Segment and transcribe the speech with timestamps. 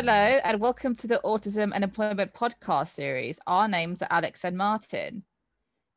[0.00, 3.40] Hello, and welcome to the Autism and Employment podcast series.
[3.48, 5.24] Our names are Alex and Martin.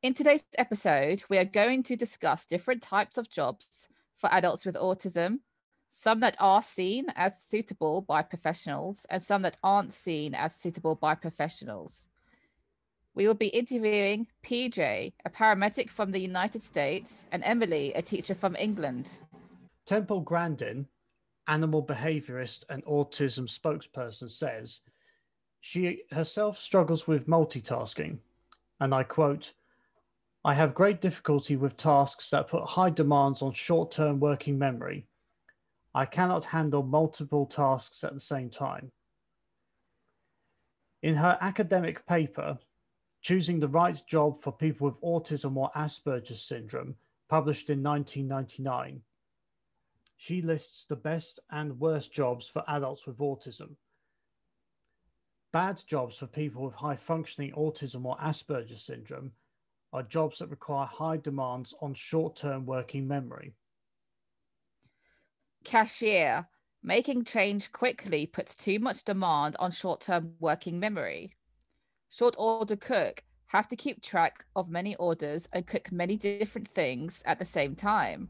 [0.01, 4.73] In today's episode, we are going to discuss different types of jobs for adults with
[4.73, 5.41] autism,
[5.91, 10.95] some that are seen as suitable by professionals, and some that aren't seen as suitable
[10.95, 12.09] by professionals.
[13.13, 18.33] We will be interviewing PJ, a paramedic from the United States, and Emily, a teacher
[18.33, 19.19] from England.
[19.85, 20.87] Temple Grandin,
[21.51, 24.79] animal behaviorist and autism spokesperson, says
[25.59, 28.17] she herself struggles with multitasking.
[28.79, 29.53] And I quote,
[30.43, 35.05] I have great difficulty with tasks that put high demands on short term working memory.
[35.93, 38.91] I cannot handle multiple tasks at the same time.
[41.03, 42.57] In her academic paper,
[43.21, 46.95] Choosing the Right Job for People with Autism or Asperger's Syndrome,
[47.29, 49.01] published in 1999,
[50.21, 53.69] she lists the best and worst jobs for adults with autism.
[55.51, 59.31] Bad jobs for people with high functioning autism or Asperger's syndrome
[59.91, 63.55] are jobs that require high demands on short term working memory.
[65.63, 66.47] Cashier.
[66.83, 71.35] Making change quickly puts too much demand on short term working memory.
[72.11, 73.23] Short order cook.
[73.47, 77.75] Have to keep track of many orders and cook many different things at the same
[77.75, 78.29] time.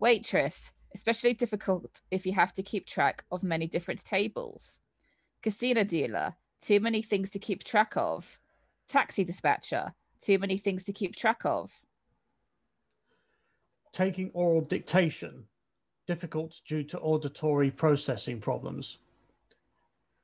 [0.00, 4.80] Waitress especially difficult if you have to keep track of many different tables.
[5.42, 8.38] Casino dealer, too many things to keep track of.
[8.88, 11.80] Taxi dispatcher, too many things to keep track of.
[13.92, 15.44] Taking oral dictation,
[16.06, 18.98] difficult due to auditory processing problems.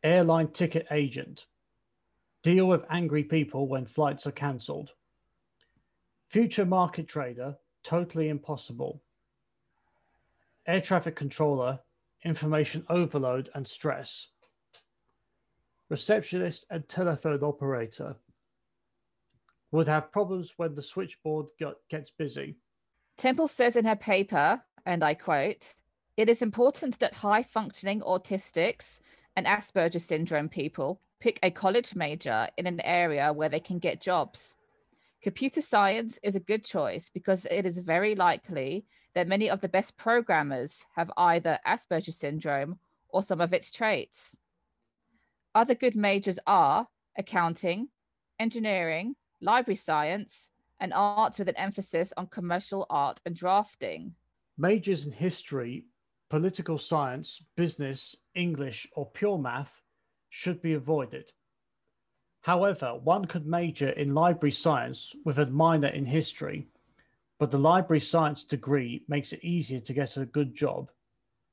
[0.03, 1.47] Airline ticket agent,
[2.43, 4.93] deal with angry people when flights are cancelled.
[6.29, 9.03] Future market trader, totally impossible
[10.69, 11.81] air traffic controller,
[12.25, 14.29] information overload and stress.
[15.89, 18.17] Receptionist and telephone operator
[19.73, 21.47] would have problems when the switchboard
[21.89, 22.57] gets busy.
[23.17, 25.75] Temple says in her paper, and I quote,
[26.19, 29.01] it is important that high functioning autistics
[29.37, 34.01] and Asperger syndrome people pick a college major in an area where they can get
[34.01, 34.55] jobs.
[35.23, 39.69] Computer science is a good choice because it is very likely that many of the
[39.69, 44.37] best programmers have either Asperger syndrome or some of its traits.
[45.55, 47.89] Other good majors are accounting,
[48.39, 54.15] engineering, library science, and arts with an emphasis on commercial art and drafting.
[54.57, 55.87] Majors in history,
[56.31, 59.83] political science, business, English, or pure math
[60.29, 61.33] should be avoided.
[62.43, 66.69] However, one could major in library science with a minor in history
[67.39, 70.91] but the library science degree makes it easier to get a good job.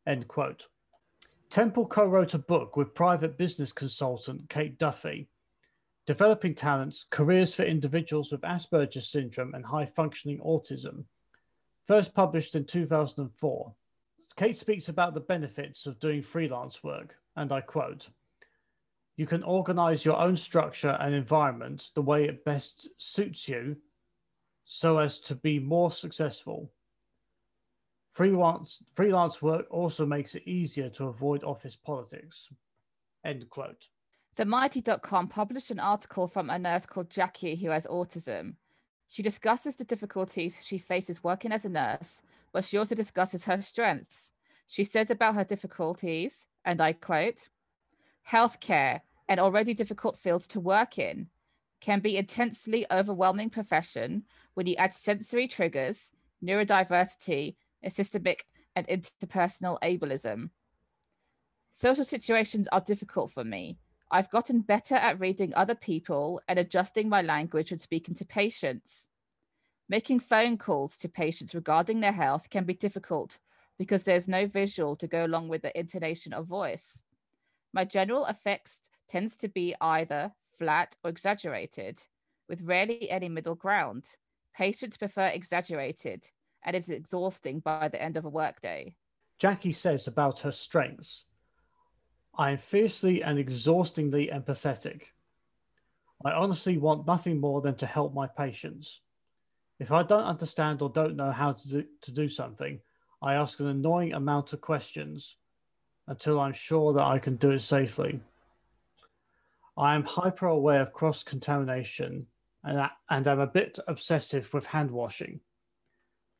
[0.08, 0.68] End quote.
[1.50, 5.30] Temple co wrote a book with private business consultant Kate Duffy,
[6.08, 11.06] Developing Talents Careers for Individuals with Asperger's Syndrome and High Functioning Autism,
[11.88, 13.74] first published in 2004.
[14.36, 18.10] Kate speaks about the benefits of doing freelance work, and I quote
[19.18, 23.78] You can organize your own structure and environment the way it best suits you
[24.66, 26.72] so as to be more successful.
[28.14, 32.50] Freelance, freelance work also makes it easier to avoid office politics.
[33.24, 33.90] End quote.
[34.38, 38.56] TheMighty.com published an article from a nurse called Jackie who has autism.
[39.08, 42.22] She discusses the difficulties she faces working as a nurse,
[42.52, 44.32] but she also discusses her strengths.
[44.68, 47.50] She says about her difficulties, and I quote,
[48.30, 51.28] healthcare, an already difficult field to work in,
[51.82, 54.24] can be intensely overwhelming profession
[54.56, 56.12] when you add sensory triggers,
[56.44, 57.56] neurodiversity,
[57.88, 60.50] systemic and interpersonal ableism.
[61.72, 63.78] Social situations are difficult for me.
[64.12, 69.08] I've gotten better at reading other people and adjusting my language when speaking to patients.
[69.88, 73.40] Making phone calls to patients regarding their health can be difficult
[73.78, 77.04] because there's no visual to go along with the intonation of voice.
[77.74, 78.80] My general effects
[79.10, 82.00] tends to be either flat or exaggerated,
[82.48, 84.16] with rarely any middle ground.
[84.56, 86.24] Patients prefer exaggerated
[86.64, 88.96] and is exhausting by the end of a workday.
[89.38, 91.26] Jackie says about her strengths
[92.38, 95.04] I am fiercely and exhaustingly empathetic.
[96.26, 99.02] I honestly want nothing more than to help my patients.
[99.80, 102.80] If I don't understand or don't know how to do, to do something,
[103.22, 105.38] I ask an annoying amount of questions
[106.08, 108.20] until I'm sure that I can do it safely.
[109.78, 112.28] I am hyper aware of cross contamination
[112.66, 115.40] and, and am a bit obsessive with hand washing.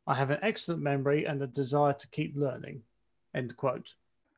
[0.08, 2.84] I have an excellent memory and a desire to keep learning.
[3.34, 3.94] End quote.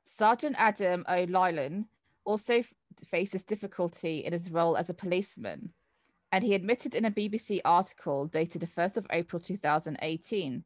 [0.05, 1.85] Sergeant Adam O'Lylan
[2.25, 2.63] also
[3.09, 5.73] faces difficulty in his role as a policeman,
[6.31, 10.63] and he admitted in a BBC article dated the 1st of April 2018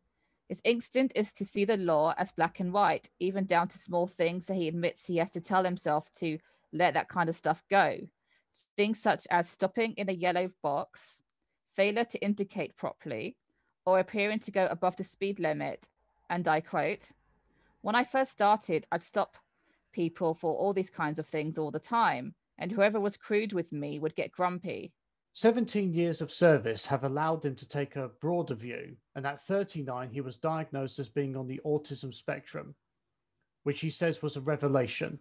[0.51, 4.05] his instinct is to see the law as black and white, even down to small
[4.05, 6.37] things that he admits he has to tell himself to
[6.73, 7.99] let that kind of stuff go.
[8.81, 11.21] Things such as stopping in a yellow box,
[11.75, 13.37] failure to indicate properly,
[13.85, 15.87] or appearing to go above the speed limit.
[16.31, 17.11] And I quote,
[17.81, 19.37] When I first started, I'd stop
[19.91, 23.71] people for all these kinds of things all the time, and whoever was crude with
[23.71, 24.93] me would get grumpy.
[25.33, 30.09] 17 years of service have allowed him to take a broader view, and at 39,
[30.09, 32.73] he was diagnosed as being on the autism spectrum,
[33.61, 35.19] which he says was a revelation.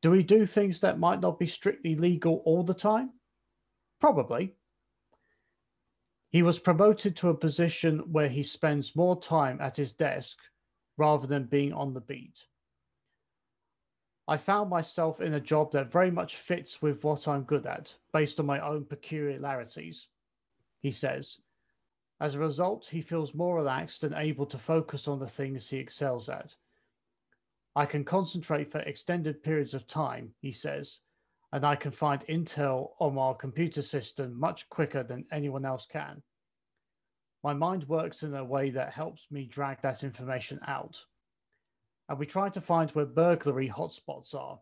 [0.00, 3.10] Do we do things that might not be strictly legal all the time?
[4.00, 4.54] Probably.
[6.30, 10.38] He was promoted to a position where he spends more time at his desk
[10.96, 12.44] rather than being on the beat.
[14.28, 17.96] I found myself in a job that very much fits with what I'm good at,
[18.12, 20.08] based on my own peculiarities,
[20.80, 21.40] he says.
[22.20, 25.78] As a result, he feels more relaxed and able to focus on the things he
[25.78, 26.56] excels at.
[27.76, 31.00] I can concentrate for extended periods of time, he says,
[31.52, 36.22] and I can find intel on our computer system much quicker than anyone else can.
[37.44, 41.04] My mind works in a way that helps me drag that information out
[42.08, 44.58] and we try to find where burglary hotspots are.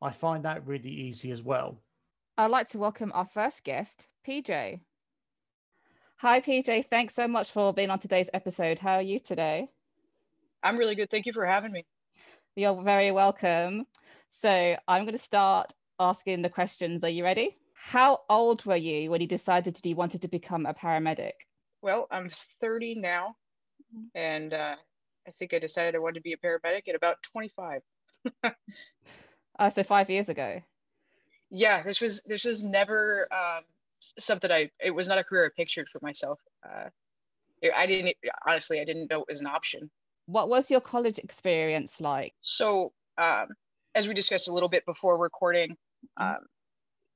[0.00, 1.78] I find that really easy as well.
[2.38, 4.80] I'd like to welcome our first guest, PJ.
[6.18, 6.86] Hi, PJ.
[6.88, 8.78] Thanks so much for being on today's episode.
[8.78, 9.68] How are you today?
[10.62, 11.10] I'm really good.
[11.10, 11.84] Thank you for having me.
[12.54, 13.86] You're very welcome.
[14.30, 17.02] So, I'm going to start asking the questions.
[17.02, 17.56] Are you ready?
[17.72, 21.32] How old were you when you decided that you wanted to become a paramedic?
[21.80, 23.36] Well, I'm 30 now,
[24.14, 24.76] and uh,
[25.26, 27.80] I think I decided I wanted to be a paramedic at about 25.
[29.58, 30.60] uh, so five years ago.
[31.50, 33.64] Yeah, this was this was never um,
[34.18, 34.70] something I.
[34.78, 36.38] It was not a career I pictured for myself.
[36.64, 36.90] Uh,
[37.74, 38.14] I didn't
[38.46, 38.78] honestly.
[38.78, 39.90] I didn't know it was an option.
[40.32, 42.32] What was your college experience like?
[42.40, 43.48] So, um,
[43.94, 45.76] as we discussed a little bit before recording,
[46.18, 46.22] mm-hmm.
[46.22, 46.38] um,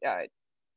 [0.07, 0.27] uh,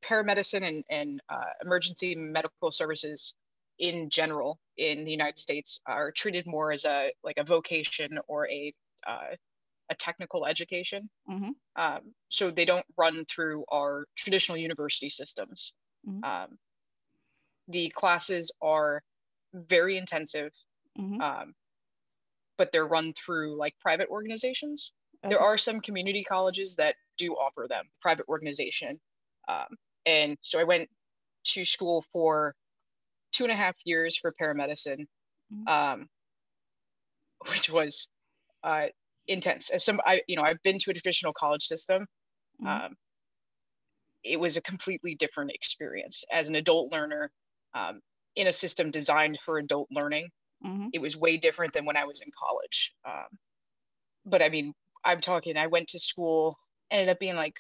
[0.02, 3.36] paramedicine and, and uh, emergency medical services
[3.78, 8.48] in general in the United States are treated more as a like a vocation or
[8.50, 8.72] a
[9.06, 9.36] uh,
[9.90, 11.10] a technical education.
[11.30, 11.50] Mm-hmm.
[11.76, 15.74] Um, so they don't run through our traditional university systems.
[16.08, 16.24] Mm-hmm.
[16.24, 16.58] Um,
[17.68, 19.02] the classes are
[19.54, 20.52] very intensive,
[20.98, 21.20] mm-hmm.
[21.20, 21.54] um,
[22.60, 24.92] but they're run through like private organizations.
[25.24, 25.34] Okay.
[25.34, 29.00] There are some community colleges that do offer them private organization.
[29.48, 30.90] Um, and so I went
[31.46, 32.54] to school for
[33.32, 35.08] two and a half years for paramedicine,
[35.52, 35.68] mm-hmm.
[35.68, 36.08] um,
[37.50, 38.10] which was
[38.64, 38.88] uh,
[39.28, 39.70] intense.
[39.70, 42.06] As some, I you know, I've been to a traditional college system.
[42.62, 42.68] Mm-hmm.
[42.68, 42.96] Um,
[44.24, 47.32] it was a completely different experience as an adult learner
[47.74, 48.02] um,
[48.36, 50.28] in a system designed for adult learning.
[50.66, 50.88] Mm-hmm.
[50.94, 52.94] It was way different than when I was in college.
[53.08, 53.38] Um,
[54.26, 54.74] but I mean,
[55.06, 55.58] I'm talking.
[55.58, 56.58] I went to school,
[56.92, 57.56] ended up being like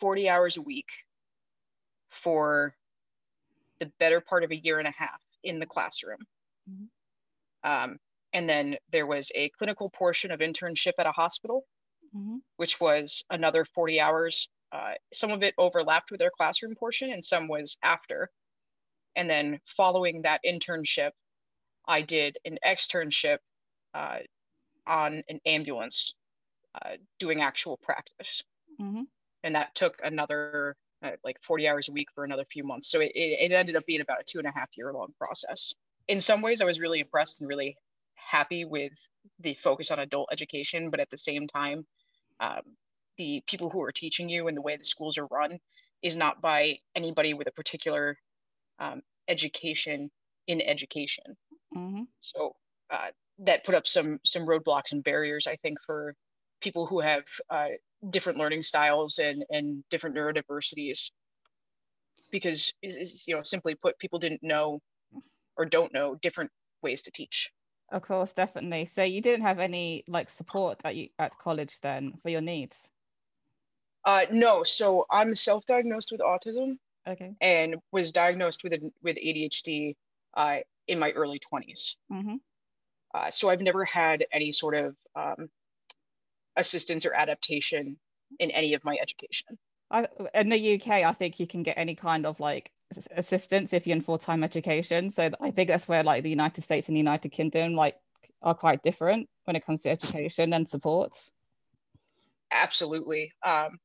[0.00, 0.88] 40 hours a week
[2.10, 2.74] for
[3.80, 6.18] the better part of a year and a half in the classroom.
[6.70, 7.70] Mm-hmm.
[7.70, 7.98] Um,
[8.32, 11.64] and then there was a clinical portion of internship at a hospital,
[12.14, 12.36] mm-hmm.
[12.56, 14.48] which was another 40 hours.
[14.72, 18.30] Uh, some of it overlapped with their classroom portion, and some was after.
[19.16, 21.10] And then following that internship,
[21.86, 23.38] I did an externship
[23.94, 24.18] uh,
[24.86, 26.14] on an ambulance
[26.74, 28.42] uh, doing actual practice.
[28.80, 29.02] Mm-hmm.
[29.44, 32.90] And that took another uh, like 40 hours a week for another few months.
[32.90, 35.74] So it, it ended up being about a two and a half year long process.
[36.08, 37.76] In some ways, I was really impressed and really
[38.14, 38.92] happy with
[39.40, 41.84] the focus on adult education, but at the same time,
[42.40, 42.62] um,
[43.18, 45.58] the people who are teaching you and the way the schools are run
[46.02, 48.16] is not by anybody with a particular
[48.78, 50.10] um, education
[50.46, 51.36] in education.
[51.76, 52.02] Mm-hmm.
[52.20, 52.54] So
[52.90, 53.08] uh,
[53.40, 56.14] that put up some some roadblocks and barriers, I think, for
[56.60, 57.68] people who have uh,
[58.10, 61.10] different learning styles and and different neurodiversities.
[62.30, 64.80] Because is, is you know simply put people didn't know
[65.56, 66.50] or don't know different
[66.82, 67.50] ways to teach.
[67.90, 68.86] Of course definitely.
[68.86, 72.90] So you didn't have any like support at you at college then for your needs?
[74.04, 74.64] Uh no.
[74.64, 77.34] So i'm self-diagnosed with autism okay.
[77.40, 79.94] and was diagnosed with with adhd
[80.36, 80.58] uh
[80.88, 82.36] in my early 20s mm-hmm.
[83.14, 85.48] uh, so i've never had any sort of um,
[86.56, 87.96] assistance or adaptation
[88.38, 89.58] in any of my education.
[89.90, 92.70] I, in the UK, I think you can get any kind of like
[93.16, 95.10] assistance if you're in full time education.
[95.10, 97.96] So I think that's where like the United States and the United Kingdom like
[98.40, 101.12] are quite different when it comes to education and support.
[102.50, 103.32] absolutely.
[103.44, 103.78] Um,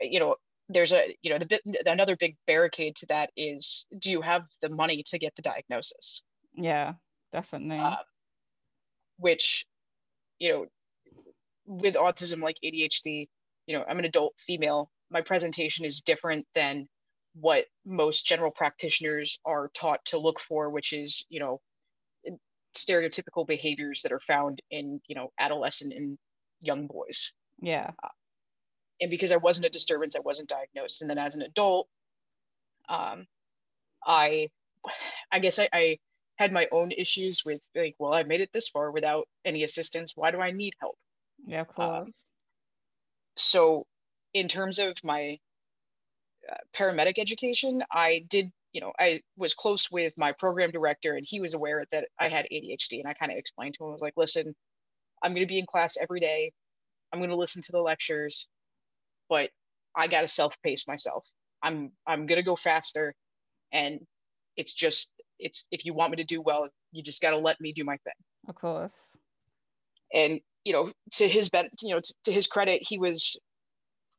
[0.00, 0.36] you know,
[0.68, 4.68] there's a you know the another big barricade to that is do you have the
[4.68, 6.22] money to get the diagnosis?
[6.58, 6.94] Yeah,
[7.32, 7.78] definitely.
[7.78, 7.96] Uh,
[9.18, 9.66] which,
[10.38, 10.66] you know,
[11.66, 13.28] with autism like ADHD,
[13.66, 14.90] you know, I'm an adult female.
[15.10, 16.88] My presentation is different than
[17.34, 21.60] what most general practitioners are taught to look for, which is, you know,
[22.76, 26.18] stereotypical behaviors that are found in, you know, adolescent and
[26.60, 27.32] young boys.
[27.60, 27.90] Yeah.
[28.02, 28.08] Uh,
[29.00, 31.00] and because I wasn't a disturbance, I wasn't diagnosed.
[31.00, 31.88] And then as an adult,
[32.88, 33.26] um,
[34.04, 34.50] I,
[35.30, 35.98] I guess I, I
[36.38, 40.12] had my own issues with like, well, I made it this far without any assistance.
[40.14, 40.96] Why do I need help?
[41.46, 42.06] Yeah, of course.
[42.06, 42.12] Um,
[43.36, 43.86] so,
[44.34, 45.38] in terms of my
[46.50, 51.26] uh, paramedic education, I did, you know, I was close with my program director, and
[51.26, 53.00] he was aware that I had ADHD.
[53.00, 54.54] And I kind of explained to him, I was like, listen,
[55.22, 56.52] I'm going to be in class every day.
[57.12, 58.46] I'm going to listen to the lectures,
[59.28, 59.50] but
[59.96, 61.24] I got to self pace myself.
[61.62, 63.14] I'm I'm going to go faster,
[63.72, 64.00] and
[64.56, 67.60] it's just it's if you want me to do well, you just got to let
[67.60, 68.14] me do my thing.
[68.48, 68.92] Of course.
[70.12, 73.36] And you know, to his ben, you know, to, to his credit, he was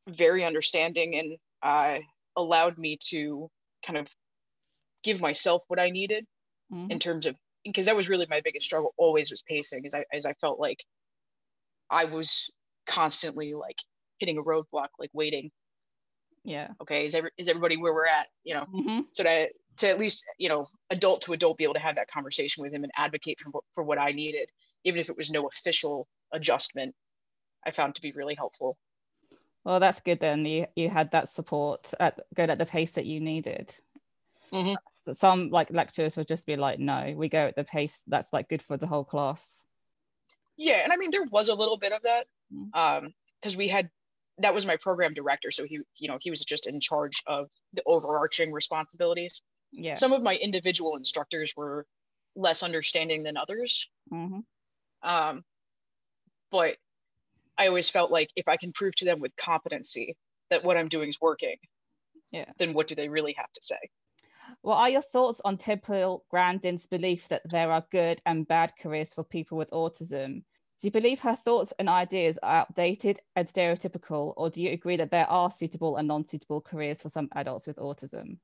[0.07, 1.99] very understanding and uh,
[2.35, 3.49] allowed me to
[3.85, 4.07] kind of
[5.03, 6.25] give myself what I needed
[6.71, 6.91] mm-hmm.
[6.91, 10.03] in terms of because that was really my biggest struggle always was pacing as I
[10.13, 10.83] as I felt like
[11.89, 12.49] I was
[12.87, 13.77] constantly like
[14.19, 15.51] hitting a roadblock like waiting
[16.43, 19.01] yeah okay is every, is everybody where we're at you know mm-hmm.
[19.11, 19.47] so to
[19.79, 22.73] to at least you know adult to adult be able to have that conversation with
[22.73, 24.49] him and advocate for for what I needed
[24.85, 26.95] even if it was no official adjustment
[27.65, 28.77] I found to be really helpful
[29.63, 33.05] well that's good then you you had that support at going at the pace that
[33.05, 33.75] you needed
[34.51, 35.13] Mm-hmm.
[35.13, 38.49] some like lecturers would just be like, no, we go at the pace that's like
[38.49, 39.65] good for the whole class.
[40.57, 42.79] Yeah, and I mean there was a little bit of that, mm-hmm.
[42.79, 43.89] um, because we had
[44.39, 47.47] that was my program director, so he you know he was just in charge of
[47.73, 49.41] the overarching responsibilities.
[49.71, 49.93] Yeah.
[49.93, 51.85] Some of my individual instructors were
[52.35, 53.89] less understanding than others.
[54.11, 54.39] Mm-hmm.
[55.03, 55.43] Um,
[56.51, 56.77] but
[57.57, 60.15] I always felt like if I can prove to them with competency
[60.49, 61.57] that what I'm doing is working,
[62.31, 63.79] yeah, then what do they really have to say?
[64.61, 69.13] What are your thoughts on Temple Grandin's belief that there are good and bad careers
[69.13, 70.43] for people with autism?
[70.79, 74.95] Do you believe her thoughts and ideas are outdated and stereotypical, or do you agree
[74.97, 78.37] that there are suitable and non suitable careers for some adults with autism?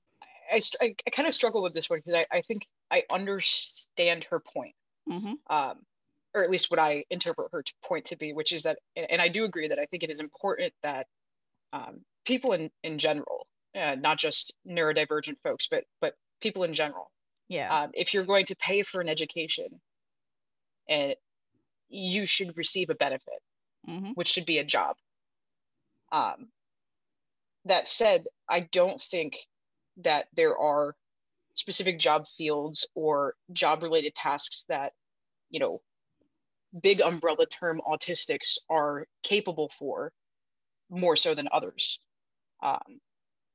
[0.56, 4.26] I, I, I kind of struggle with this one because I, I think I understand
[4.30, 4.76] her point,
[5.10, 5.34] mm-hmm.
[5.56, 5.78] um,
[6.34, 9.28] or at least what I interpret her point to be, which is that, and I
[9.28, 11.08] do agree that I think it is important that
[11.74, 17.12] um, people in, in general uh, not just neurodivergent folks, but but people in general.
[17.50, 17.84] Yeah.
[17.84, 19.68] Um, if you're going to pay for an education,
[20.88, 21.16] and eh,
[21.90, 23.42] you should receive a benefit,
[23.88, 24.12] mm-hmm.
[24.16, 24.96] which should be a job.
[26.12, 26.48] Um,
[27.66, 29.36] that said, I don't think
[29.98, 30.96] that there are
[31.54, 34.94] specific job fields or job related tasks that,
[35.50, 35.82] you know,
[36.82, 40.12] big umbrella term autistics are capable for
[40.90, 42.00] more so than others.
[42.62, 43.00] Um,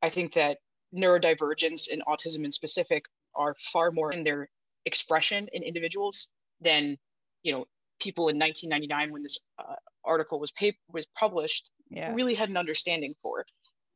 [0.03, 0.59] I think that
[0.95, 3.05] neurodivergence and autism in specific
[3.35, 4.49] are far more in their
[4.87, 6.27] expression in individuals
[6.61, 6.99] than
[7.43, 7.67] you know
[8.01, 12.13] people in 1999 when this uh, article was paper was published yeah.
[12.15, 13.45] really had an understanding for.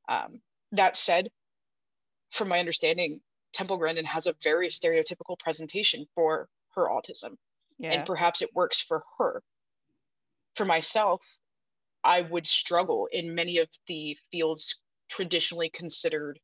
[0.08, 0.40] Um,
[0.72, 1.30] that said,
[2.34, 3.20] from my understanding,
[3.52, 7.36] Temple Grandin has a very stereotypical presentation for her autism,
[7.78, 7.92] yeah.
[7.92, 9.42] and perhaps it works for her.
[10.56, 11.22] For myself,
[12.02, 16.38] I would struggle in many of the fields traditionally considered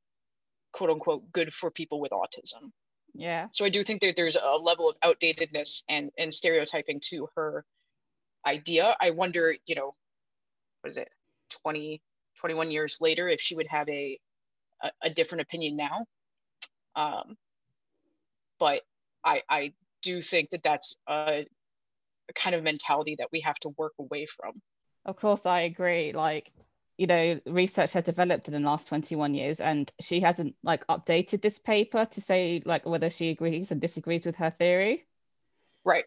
[0.73, 2.70] quote unquote good for people with autism.
[3.12, 3.49] Yeah.
[3.52, 7.64] So I do think that there's a level of outdatedness and and stereotyping to her
[8.47, 8.97] idea.
[9.00, 9.92] I wonder, you know,
[10.85, 11.09] was it
[11.64, 12.00] 20,
[12.38, 14.18] 21 years later if she would have a
[14.82, 16.04] a, a different opinion now.
[16.96, 17.37] Um,
[18.58, 18.82] but
[19.25, 19.72] I I
[20.02, 21.46] do think that that's a,
[22.28, 24.60] a kind of mentality that we have to work away from.
[25.04, 26.12] Of course, I agree.
[26.12, 26.52] Like
[27.00, 31.40] you know research has developed in the last 21 years and she hasn't like updated
[31.40, 35.06] this paper to say like whether she agrees and disagrees with her theory
[35.82, 36.04] right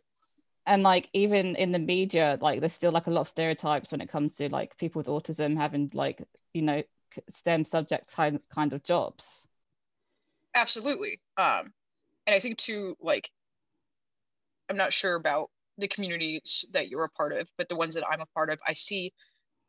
[0.67, 4.01] and like even in the media like there's still like a lot of stereotypes when
[4.01, 6.21] it comes to like people with autism having like
[6.53, 6.83] you know
[7.29, 9.47] stem subject kind kind of jobs.
[10.55, 11.19] Absolutely.
[11.37, 11.73] Um
[12.25, 13.29] and i think too like
[14.69, 18.03] i'm not sure about the communities that you're a part of but the ones that
[18.09, 19.11] i'm a part of i see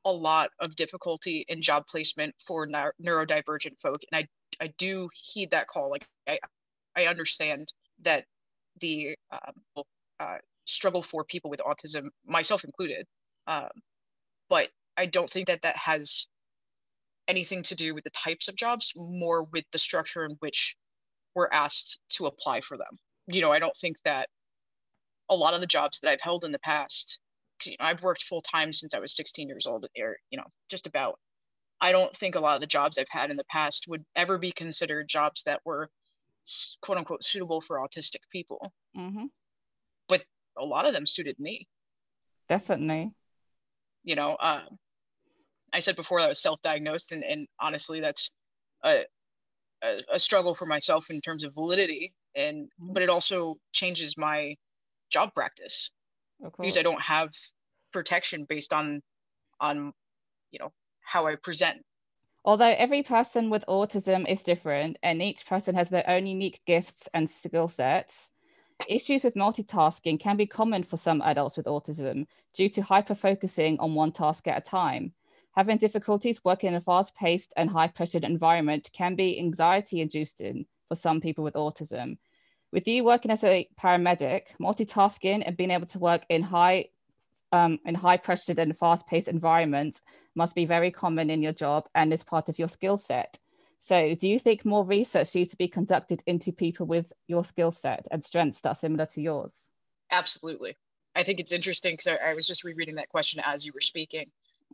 [0.04, 4.00] a lot of difficulty in job placement for neurodivergent folk.
[4.12, 4.26] And
[4.60, 5.90] i i do heed that call.
[5.90, 6.38] Like i
[6.96, 7.72] i understand
[8.02, 8.24] that
[8.80, 9.84] the um,
[10.20, 13.06] uh, struggle for people with autism myself included
[13.46, 13.68] um,
[14.48, 16.26] but I don't think that that has
[17.28, 20.76] anything to do with the types of jobs, more with the structure in which
[21.34, 22.98] we're asked to apply for them.
[23.26, 24.28] You know, I don't think that
[25.30, 27.18] a lot of the jobs that I've held in the past,
[27.64, 30.46] you know, I've worked full time since I was 16 years old, or you know,
[30.68, 31.18] just about.
[31.80, 34.38] I don't think a lot of the jobs I've had in the past would ever
[34.38, 35.90] be considered jobs that were
[36.82, 38.72] quote unquote suitable for autistic people.
[38.96, 39.26] Mm-hmm.
[40.08, 40.22] But
[40.58, 41.66] a lot of them suited me.
[42.48, 43.12] Definitely.
[44.04, 44.62] You know, uh,
[45.74, 48.30] I said before that I was self-diagnosed, and, and honestly, that's
[48.84, 49.04] a,
[49.82, 52.92] a, a struggle for myself in terms of validity, and mm-hmm.
[52.92, 54.56] but it also changes my
[55.10, 55.90] job practice
[56.40, 57.30] because I don't have
[57.92, 59.02] protection based on
[59.60, 59.92] on
[60.50, 61.82] you know how I present.
[62.44, 67.08] Although every person with autism is different and each person has their own unique gifts
[67.14, 68.32] and skill sets,
[68.86, 73.78] issues with multitasking can be common for some adults with autism due to hyper focusing
[73.80, 75.12] on one task at a time.
[75.56, 80.66] Having difficulties working in a fast paced and high pressured environment can be anxiety inducing
[80.88, 82.18] for some people with autism.
[82.72, 86.88] With you working as a paramedic, multitasking and being able to work in high
[87.52, 90.02] um, in high pressured and fast paced environments
[90.34, 93.38] must be very common in your job and is part of your skill set.
[93.78, 97.70] So, do you think more research needs to be conducted into people with your skill
[97.70, 99.70] set and strengths that are similar to yours?
[100.10, 100.76] Absolutely.
[101.14, 103.80] I think it's interesting because I, I, was just rereading that question as you were
[103.80, 104.26] speaking.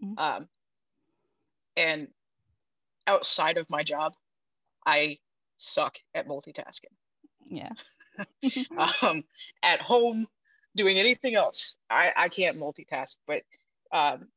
[0.03, 0.19] Mm-hmm.
[0.19, 0.49] Um,
[1.77, 2.09] and
[3.07, 4.15] outside of my job,
[4.87, 5.19] I
[5.59, 6.95] suck at multitasking.
[7.47, 7.71] Yeah.
[9.03, 9.25] um,
[9.63, 10.27] at home,
[10.77, 13.17] doing anything else, I, I can't multitask.
[13.27, 13.43] But,
[13.93, 14.29] um,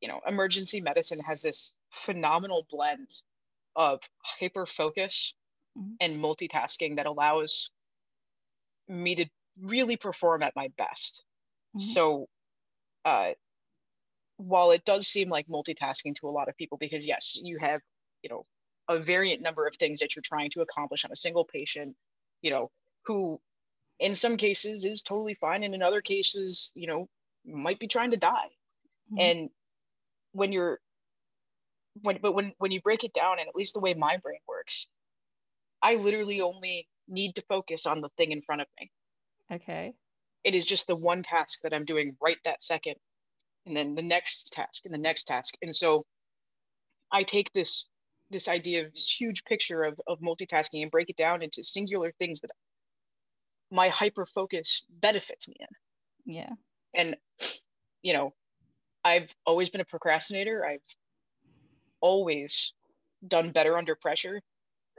[0.00, 3.08] you know, emergency medicine has this phenomenal blend
[3.76, 5.34] of hyper focus
[5.76, 5.92] mm-hmm.
[6.00, 7.70] and multitasking that allows
[8.88, 9.26] me to
[9.60, 11.24] really perform at my best.
[11.76, 11.80] Mm-hmm.
[11.80, 12.28] So,
[13.04, 13.30] uh,
[14.38, 17.80] while it does seem like multitasking to a lot of people, because yes, you have,
[18.22, 18.46] you know,
[18.88, 21.94] a variant number of things that you're trying to accomplish on a single patient,
[22.40, 22.70] you know,
[23.04, 23.38] who
[23.98, 27.08] in some cases is totally fine and in other cases, you know,
[27.44, 28.48] might be trying to die.
[29.12, 29.20] Mm-hmm.
[29.20, 29.50] And
[30.32, 30.78] when you're
[32.02, 34.40] when but when when you break it down and at least the way my brain
[34.46, 34.86] works,
[35.82, 38.90] I literally only need to focus on the thing in front of me.
[39.52, 39.94] Okay.
[40.44, 42.94] It is just the one task that I'm doing right that second
[43.68, 45.54] and then the next task and the next task.
[45.62, 46.04] And so
[47.10, 47.86] i take this
[48.30, 52.12] this idea of this huge picture of, of multitasking and break it down into singular
[52.18, 52.50] things that
[53.70, 56.34] my hyper focus benefits me in.
[56.34, 56.50] Yeah.
[56.94, 57.16] And
[58.02, 58.32] you know
[59.04, 60.66] i've always been a procrastinator.
[60.66, 60.88] I've
[62.00, 62.72] always
[63.26, 64.40] done better under pressure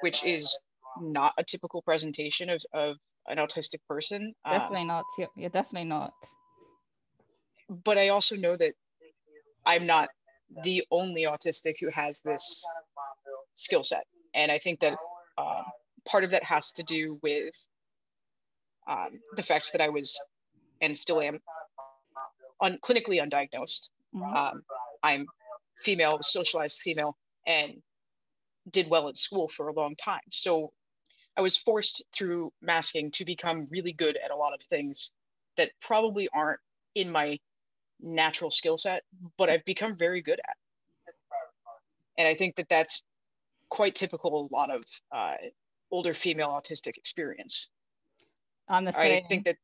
[0.01, 0.57] which is
[1.01, 2.95] not a typical presentation of, of
[3.27, 4.33] an autistic person.
[4.45, 5.05] Definitely um, not
[5.35, 6.13] you're definitely not
[7.69, 8.73] but I also know that
[9.65, 10.09] I'm not
[10.63, 12.63] the only autistic who has this
[13.53, 14.05] skill set.
[14.33, 14.97] And I think that
[15.37, 15.63] um,
[16.05, 17.53] part of that has to do with
[18.87, 20.19] um, the fact that I was
[20.81, 21.39] and still am
[22.61, 23.89] un- clinically undiagnosed.
[24.15, 24.35] Mm-hmm.
[24.35, 24.63] Um,
[25.03, 25.27] I'm
[25.77, 27.81] female, socialized female, and
[28.71, 30.21] did well at school for a long time.
[30.31, 30.71] So
[31.37, 35.11] I was forced through masking to become really good at a lot of things
[35.57, 36.59] that probably aren't
[36.95, 37.39] in my
[38.01, 39.03] natural skill set,
[39.37, 40.55] but I've become very good at.
[42.17, 43.03] And I think that that's
[43.69, 45.35] quite typical a lot of uh,
[45.91, 47.69] older female autistic experience.
[48.67, 49.23] On the same.
[49.23, 49.55] I think that,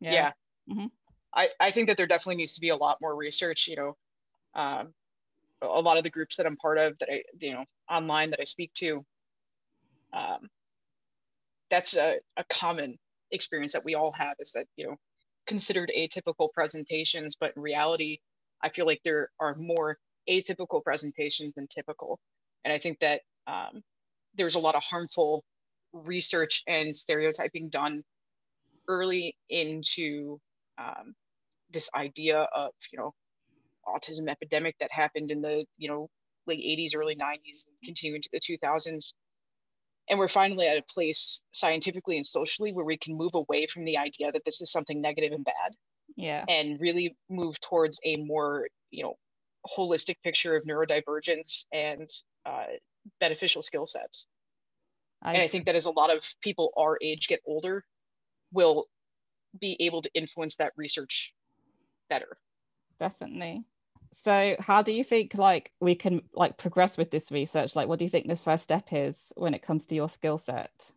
[0.00, 0.12] yeah.
[0.12, 0.32] yeah.
[0.70, 0.86] Mm-hmm.
[1.34, 3.96] I, I think that there definitely needs to be a lot more research, you know,
[4.54, 4.92] um,
[5.62, 8.40] a lot of the groups that I'm part of that I, you know, online that
[8.40, 9.04] I speak to,
[10.12, 10.48] um,
[11.70, 12.98] that's a, a common
[13.30, 14.96] experience that we all have is that, you know,
[15.46, 18.18] considered atypical presentations, but in reality,
[18.62, 22.18] I feel like there are more atypical presentations than typical.
[22.64, 23.82] And I think that um,
[24.36, 25.44] there's a lot of harmful
[25.92, 28.02] research and stereotyping done
[28.88, 30.38] early into
[30.78, 31.14] um,
[31.72, 33.12] this idea of, you know,
[33.86, 36.08] autism epidemic that happened in the, you know,
[36.46, 39.12] late 80s, early 90s, and continuing to the 2000s
[40.08, 43.84] and we're finally at a place scientifically and socially where we can move away from
[43.84, 45.72] the idea that this is something negative and bad.
[46.16, 46.44] Yeah.
[46.48, 49.14] And really move towards a more you know
[49.76, 52.10] holistic picture of neurodivergence and
[52.44, 52.64] uh,
[53.20, 54.26] beneficial skill sets.
[55.22, 57.84] I, and i think that as a lot of people our age get older
[58.50, 58.86] will
[59.60, 61.32] be able to influence that research
[62.08, 62.36] better.
[62.98, 63.64] Definitely
[64.12, 67.98] so how do you think like we can like progress with this research like what
[67.98, 70.92] do you think the first step is when it comes to your skill set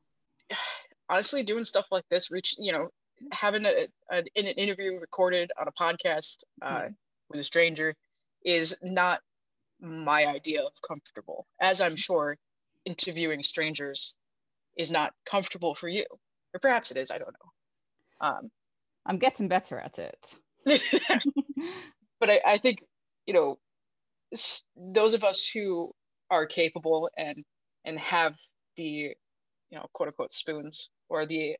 [1.10, 2.89] honestly doing stuff like this reach you know
[3.32, 6.95] having a, a an interview recorded on a podcast uh, mm
[7.30, 7.95] with a stranger
[8.43, 9.19] is not
[9.82, 12.38] my idea of comfortable, as I'm sure
[12.86, 14.15] interviewing strangers
[14.78, 16.06] is not comfortable for you.
[16.54, 18.28] Or perhaps it is, I don't know.
[18.28, 18.51] Um,
[19.06, 20.36] I'm getting better at it.
[22.19, 22.84] but I, I think,
[23.26, 23.58] you know,
[24.76, 25.92] those of us who
[26.30, 27.44] are capable and
[27.86, 28.36] and have
[28.78, 29.16] the you
[29.72, 31.56] know quote unquote spoons or the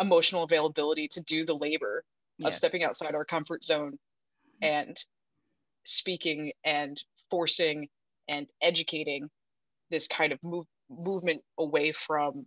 [0.00, 2.04] emotional availability to do the labor
[2.38, 2.48] yeah.
[2.48, 3.98] of stepping outside our comfort zone
[4.62, 5.04] and
[5.84, 7.88] speaking and forcing
[8.28, 9.28] and educating
[9.90, 12.46] this kind of move, movement away from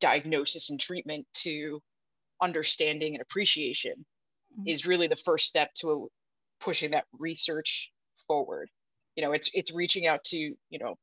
[0.00, 1.80] diagnosis and treatment to
[2.40, 3.94] understanding and appreciation
[4.52, 4.68] mm-hmm.
[4.68, 6.10] is really the first step to
[6.62, 7.90] pushing that research
[8.26, 8.70] forward.
[9.16, 10.96] You know it's it's reaching out to you know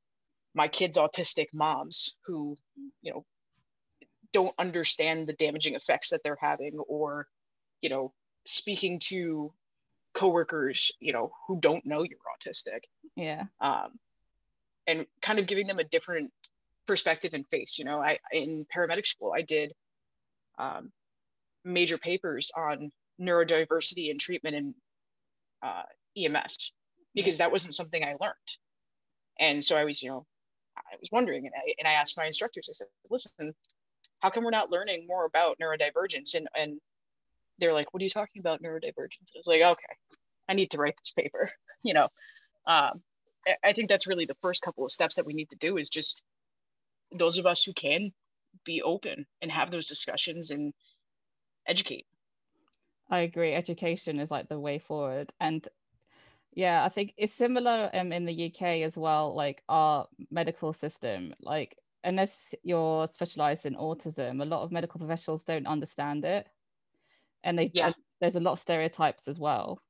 [0.56, 2.58] my kids autistic moms who
[3.02, 3.26] you know
[4.32, 7.28] don't understand the damaging effects that they're having or
[7.82, 8.13] you know
[8.45, 9.54] speaking to
[10.13, 12.82] coworkers you know who don't know you're autistic.
[13.15, 13.43] Yeah.
[13.62, 14.00] Um
[14.88, 16.32] and kind of giving them a different
[16.88, 19.72] perspective and face you know i in paramedic school i did
[20.58, 20.91] um,
[21.63, 24.76] major papers on neurodiversity and treatment in
[25.63, 25.84] uh,
[26.17, 26.72] ems
[27.15, 28.34] because that wasn't something i learned.
[29.39, 30.26] And so i was you know
[30.78, 33.54] i was wondering and i, and I asked my instructors i said listen
[34.22, 36.36] how come we're not learning more about neurodivergence?
[36.36, 36.80] And and
[37.60, 39.36] they're like what are you talking about neurodivergence?
[39.36, 39.95] I was like okay
[40.50, 41.52] i need to write this paper
[41.84, 42.10] you know.
[42.67, 43.02] Um,
[43.63, 45.89] i think that's really the first couple of steps that we need to do is
[45.89, 46.24] just
[47.12, 48.12] those of us who can
[48.65, 50.74] be open and have those discussions and
[51.67, 52.06] educate
[53.10, 55.67] i agree education is like the way forward and
[56.54, 61.34] yeah i think it's similar um, in the uk as well like our medical system
[61.41, 66.48] like unless you're specialized in autism, a lot of medical professionals don't understand it.
[67.43, 67.91] And they yeah.
[68.19, 69.82] there's a lot of stereotypes as well.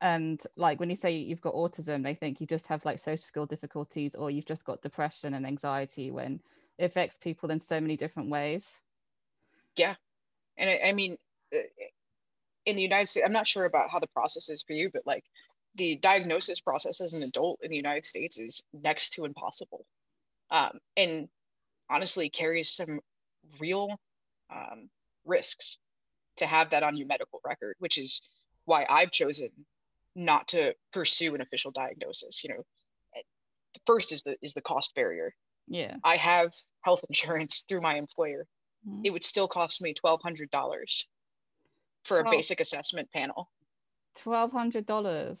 [0.00, 3.22] And like when you say you've got autism, they think you just have like social
[3.22, 6.40] skill difficulties or you've just got depression and anxiety when
[6.78, 8.80] it affects people in so many different ways.
[9.76, 9.96] Yeah.
[10.56, 11.16] And I, I mean,
[11.54, 11.58] uh,
[12.68, 15.06] in the United States, I'm not sure about how the process is for you, but
[15.06, 15.24] like
[15.76, 19.86] the diagnosis process as an adult in the United States is next to impossible.
[20.50, 21.28] Um, and
[21.88, 23.00] honestly carries some
[23.58, 23.98] real
[24.54, 24.90] um,
[25.24, 25.78] risks
[26.36, 28.20] to have that on your medical record, which is
[28.66, 29.48] why I've chosen
[30.14, 32.44] not to pursue an official diagnosis.
[32.44, 32.62] You know,
[33.14, 35.32] the first is the is the cost barrier.
[35.68, 36.52] Yeah, I have
[36.82, 38.46] health insurance through my employer.
[38.86, 39.02] Mm-hmm.
[39.04, 41.06] It would still cost me twelve hundred dollars
[42.04, 43.50] for 12, a basic assessment panel.
[44.16, 45.40] Twelve hundred dollars.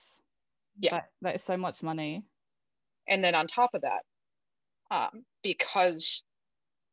[0.78, 2.24] Yeah, that, that is so much money.
[3.08, 4.02] And then on top of that,
[4.90, 6.22] um, because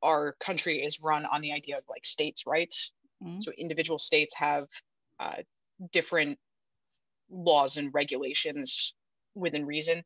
[0.01, 2.91] our country is run on the idea of like states' rights.
[3.23, 3.41] Mm-hmm.
[3.41, 4.67] So individual states have
[5.19, 5.37] uh,
[5.91, 6.37] different
[7.29, 8.93] laws and regulations
[9.35, 10.03] within reason.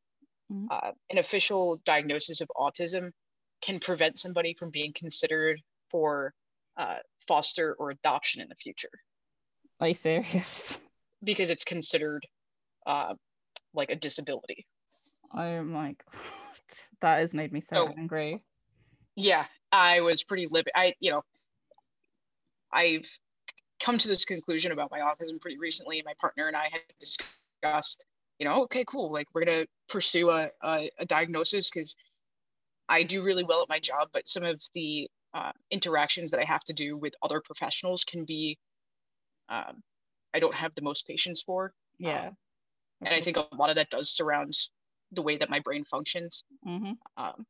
[0.52, 0.65] Mm-hmm.
[0.72, 3.12] Uh, an official diagnosis of autism
[3.62, 6.34] can prevent somebody from being considered for
[6.78, 8.89] uh, foster or adoption in the future.
[9.79, 10.77] Are you serious?
[11.23, 12.25] Because it's considered
[12.85, 13.13] uh,
[13.73, 14.65] like a disability.
[15.33, 18.41] Oh my god, that has made me so, so angry.
[19.15, 20.71] Yeah, I was pretty livid.
[20.75, 21.21] I, you know,
[22.71, 23.05] I've
[23.81, 26.01] come to this conclusion about my autism pretty recently.
[26.05, 28.05] My partner and I had discussed,
[28.39, 29.11] you know, okay, cool.
[29.11, 31.95] Like we're gonna pursue a a, a diagnosis because
[32.89, 36.43] I do really well at my job, but some of the uh, interactions that I
[36.43, 38.57] have to do with other professionals can be,
[39.49, 39.81] um,
[40.33, 41.73] I don't have the most patience for.
[41.97, 42.27] Yeah.
[42.27, 42.38] Um,
[43.01, 44.53] and I think a lot of that does surround
[45.12, 46.43] the way that my brain functions.
[46.67, 46.91] Mm-hmm.
[47.17, 47.45] Um,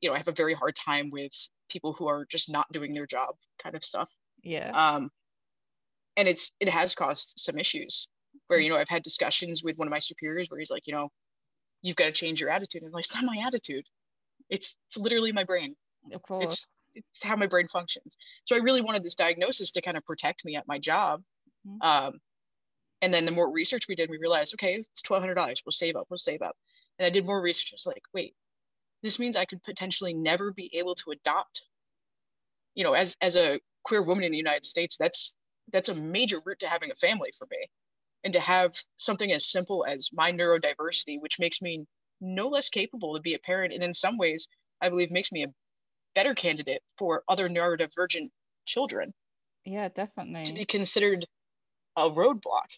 [0.00, 1.32] you know, I have a very hard time with
[1.70, 4.10] people who are just not doing their job kind of stuff.
[4.42, 4.70] Yeah.
[4.70, 5.10] Um,
[6.16, 8.08] and it's it has caused some issues
[8.48, 10.92] where you know I've had discussions with one of my superiors where he's like, you
[10.92, 11.10] know,
[11.82, 12.82] you've got to change your attitude.
[12.82, 13.84] And I'm like, it's not my attitude.
[14.48, 15.76] It's it's literally my brain.
[16.12, 16.44] Of course.
[16.44, 18.16] It's it's how my brain functions.
[18.44, 21.22] So I really wanted this diagnosis to kind of protect me at my job.
[21.66, 21.86] Mm-hmm.
[21.86, 22.20] Um,
[23.02, 25.62] and then the more research we did, we realized, okay, it's twelve hundred dollars.
[25.64, 26.06] We'll save up.
[26.10, 26.56] We'll save up.
[26.98, 27.70] And I did more research.
[27.72, 28.34] I was like, wait,
[29.02, 31.62] this means I could potentially never be able to adopt.
[32.74, 35.34] You know, as as a queer woman in the United States, that's
[35.72, 37.68] that's a major route to having a family for me.
[38.22, 41.86] And to have something as simple as my neurodiversity, which makes me
[42.20, 44.46] no less capable to be a parent, and in some ways,
[44.82, 45.52] I believe makes me a
[46.14, 48.28] better candidate for other neurodivergent
[48.66, 49.14] children.
[49.64, 50.44] Yeah, definitely.
[50.44, 51.26] To be considered
[51.96, 52.70] a roadblock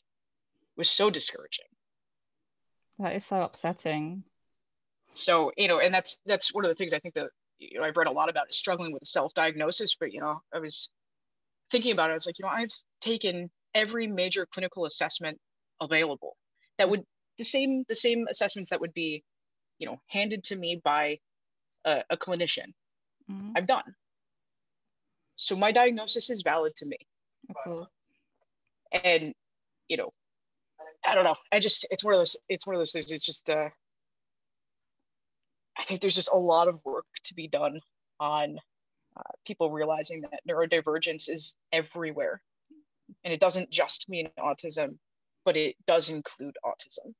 [0.77, 1.66] was so discouraging.
[2.98, 4.25] That is so upsetting
[5.14, 7.27] so you know and that's that's one of the things i think that
[7.59, 10.59] you know i've read a lot about is struggling with self-diagnosis but you know i
[10.59, 10.88] was
[11.70, 12.70] thinking about it i was like you know i've
[13.03, 15.38] taken every major clinical assessment
[15.83, 16.35] available
[16.79, 17.05] that would
[17.38, 19.25] the same the same assessments that would be,
[19.79, 21.18] you know, handed to me by
[21.85, 22.72] a, a clinician.
[23.31, 23.53] Mm-hmm.
[23.57, 23.94] I've done.
[25.37, 26.98] So my diagnosis is valid to me.
[27.64, 27.87] Course.
[28.92, 29.35] And
[29.88, 30.12] you know,
[31.07, 31.35] I don't know.
[31.52, 33.11] I just it's one of those it's one of those things.
[33.11, 33.68] It's just uh
[35.76, 37.81] I think there's just a lot of work to be done
[38.20, 38.59] on
[39.16, 42.42] uh, people realizing that neurodivergence is everywhere.
[43.24, 44.98] And it doesn't just mean autism,
[45.44, 47.14] but it does include autism.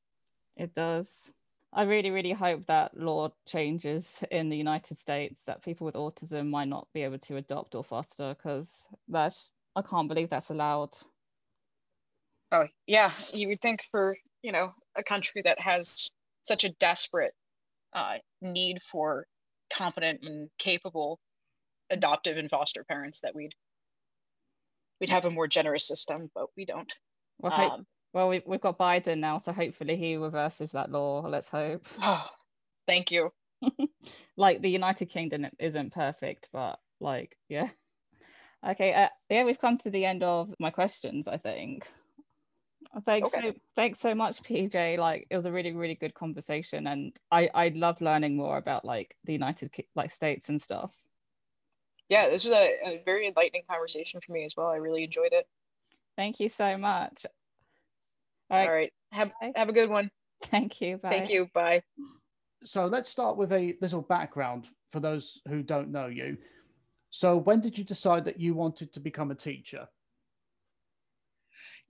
[0.57, 1.33] It does.
[1.73, 6.51] I really, really hope that law changes in the United States that people with autism
[6.51, 10.91] might not be able to adopt or foster because that's I can't believe that's allowed.
[12.53, 16.11] Oh yeah, you would think for you know a country that has
[16.43, 17.33] such a desperate
[17.95, 19.27] uh, need for
[19.73, 21.19] competent and capable
[21.91, 23.55] adoptive and foster parents that we'd
[25.01, 26.93] we'd have a more generous system, but we don't.
[27.41, 31.23] Well, hope, um, well, we, we've got Biden now, so hopefully he reverses that law.
[31.23, 31.87] Let's hope.
[32.03, 32.29] Oh,
[32.87, 33.31] thank you.
[34.37, 37.69] like the United Kingdom isn't perfect, but like, yeah.
[38.65, 41.27] Okay, uh, yeah, we've come to the end of my questions.
[41.27, 41.85] I think.
[43.07, 43.49] Thanks, okay.
[43.49, 44.99] so, thanks so much, PJ.
[44.99, 48.85] Like, it was a really, really good conversation, and I I love learning more about
[48.85, 50.93] like the United like States and stuff.
[52.11, 54.67] Yeah, this was a, a very enlightening conversation for me as well.
[54.67, 55.47] I really enjoyed it.
[56.19, 57.25] Thank you so much.
[58.51, 58.67] All right.
[58.69, 58.93] All right.
[59.13, 60.11] Have have a good one.
[60.43, 60.99] Thank you.
[60.99, 61.11] Bye.
[61.11, 61.49] Thank you.
[61.55, 61.83] Bye.
[62.65, 66.37] So let's start with a little background for those who don't know you.
[67.11, 69.89] So when did you decide that you wanted to become a teacher?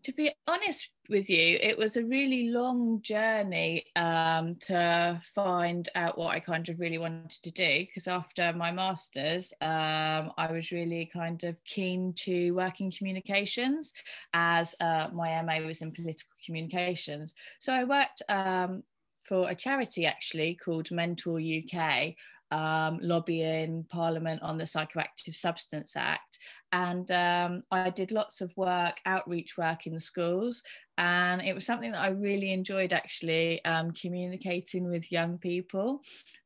[0.04, 6.18] To be honest with you, it was a really long journey um, to find out
[6.18, 7.80] what I kind of really wanted to do.
[7.80, 13.92] Because after my master's, um, I was really kind of keen to work in communications,
[14.32, 17.34] as uh, my MA was in political communications.
[17.60, 18.82] So I worked um,
[19.22, 22.14] for a charity actually called Mentor UK,
[22.52, 26.38] um, lobbying Parliament on the Psychoactive Substance Act.
[26.70, 30.62] And um, I did lots of work, outreach work in the schools.
[30.98, 36.02] And it was something that I really enjoyed actually um, communicating with young people.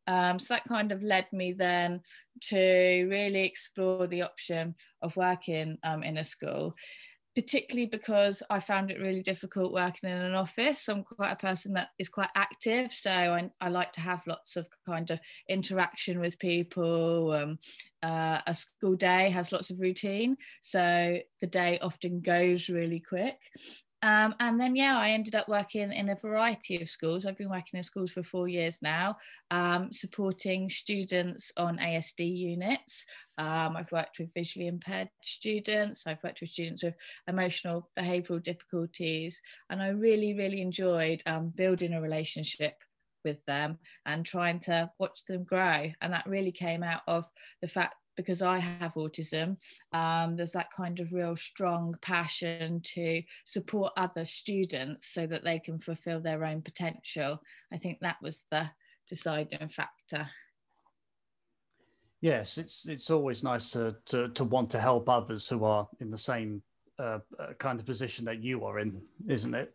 [0.06, 2.00] Um, so that kind of led me then
[2.44, 6.76] to really explore the option of working um, in a school
[7.36, 10.88] particularly because I found it really difficult working in an office.
[10.88, 14.56] I'm quite a person that is quite active, so I, I like to have lots
[14.56, 17.32] of kind of interaction with people.
[17.32, 17.58] Um,
[18.02, 23.38] uh, a school day has lots of routine, so the day often goes really quick.
[24.02, 27.24] Um, and then, yeah, I ended up working in a variety of schools.
[27.24, 29.16] I've been working in schools for four years now,
[29.50, 33.06] um, supporting students on ASD units.
[33.38, 36.94] Um, I've worked with visually impaired students, I've worked with students with
[37.26, 42.74] emotional behavioural difficulties, and I really, really enjoyed um, building a relationship
[43.24, 45.90] with them and trying to watch them grow.
[46.00, 47.28] And that really came out of
[47.60, 49.56] the fact because I have autism,
[49.92, 55.58] um, there's that kind of real strong passion to support other students so that they
[55.58, 57.42] can fulfill their own potential.
[57.72, 58.70] I think that was the
[59.08, 60.28] deciding factor.
[62.20, 66.10] Yes, it's it's always nice to to, to want to help others who are in
[66.10, 66.62] the same
[66.98, 69.74] uh, uh kind of position that you are in, isn't it?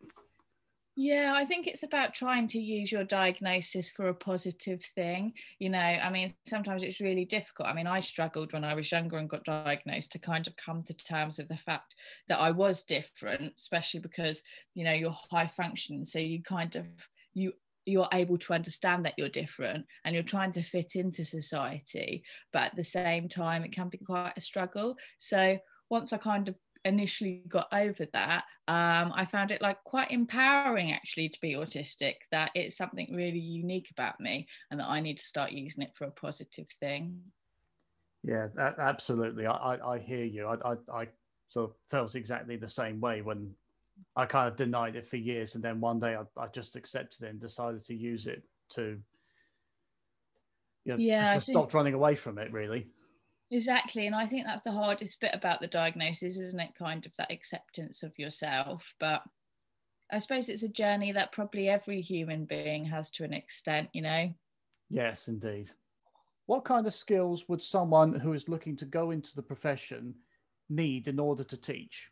[0.97, 5.33] Yeah, I think it's about trying to use your diagnosis for a positive thing.
[5.57, 7.69] You know, I mean, sometimes it's really difficult.
[7.69, 10.81] I mean, I struggled when I was younger and got diagnosed to kind of come
[10.83, 11.95] to terms with the fact
[12.27, 14.43] that I was different, especially because,
[14.75, 16.03] you know, you're high functioning.
[16.03, 16.85] So you kind of,
[17.33, 17.53] you,
[17.85, 22.23] you're able to understand that you're different and you're trying to fit into society
[22.53, 25.57] but at the same time it can be quite a struggle so
[25.89, 30.91] once i kind of initially got over that, um, I found it like quite empowering
[30.91, 35.17] actually to be autistic, that it's something really unique about me and that I need
[35.17, 37.19] to start using it for a positive thing.
[38.23, 39.45] Yeah, absolutely.
[39.45, 40.47] I, I, I hear you.
[40.47, 41.07] I, I, I
[41.49, 43.51] sort of felt exactly the same way when
[44.15, 45.55] I kind of denied it for years.
[45.55, 48.99] And then one day I, I just accepted it and decided to use it to,
[50.85, 51.55] you know, yeah, just think...
[51.55, 52.87] stopped running away from it really.
[53.51, 54.07] Exactly.
[54.07, 56.75] And I think that's the hardest bit about the diagnosis, isn't it?
[56.79, 58.93] Kind of that acceptance of yourself.
[58.97, 59.23] But
[60.09, 64.01] I suppose it's a journey that probably every human being has to an extent, you
[64.01, 64.33] know?
[64.89, 65.69] Yes, indeed.
[66.45, 70.15] What kind of skills would someone who is looking to go into the profession
[70.69, 72.09] need in order to teach?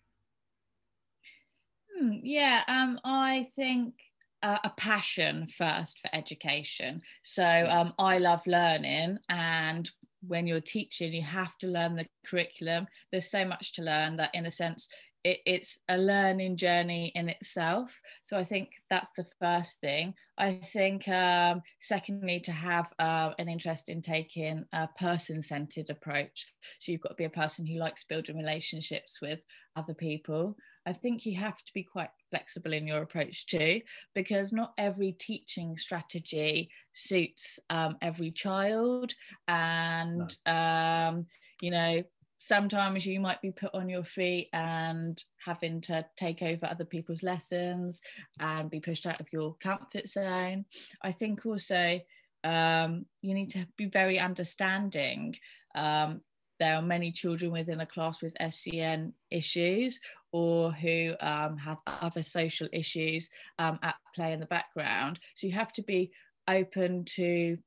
[1.97, 3.95] Hmm, yeah, um, I think
[4.41, 7.01] uh, a passion first for education.
[7.23, 9.89] So um, I love learning, and
[10.27, 12.87] when you're teaching, you have to learn the curriculum.
[13.11, 14.89] There's so much to learn that, in a sense,
[15.23, 17.99] it, it's a learning journey in itself.
[18.23, 20.13] So I think that's the first thing.
[20.37, 26.45] I think, um, secondly, to have uh, an interest in taking a person centered approach.
[26.79, 29.39] So you've got to be a person who likes building relationships with
[29.75, 30.55] other people.
[30.89, 33.81] I think you have to be quite flexible in your approach too,
[34.15, 39.13] because not every teaching strategy suits um, every child.
[39.47, 40.51] And, no.
[40.51, 41.27] um,
[41.61, 42.01] you know,
[42.39, 47.21] sometimes you might be put on your feet and having to take over other people's
[47.21, 48.01] lessons
[48.39, 50.65] and be pushed out of your comfort zone.
[51.03, 51.99] I think also
[52.43, 55.35] um, you need to be very understanding.
[55.75, 56.21] Um,
[56.59, 59.99] there are many children within a class with SEN issues
[60.31, 65.19] or who um, have other social issues um, at play in the background.
[65.35, 66.11] So you have to be
[66.47, 67.57] open to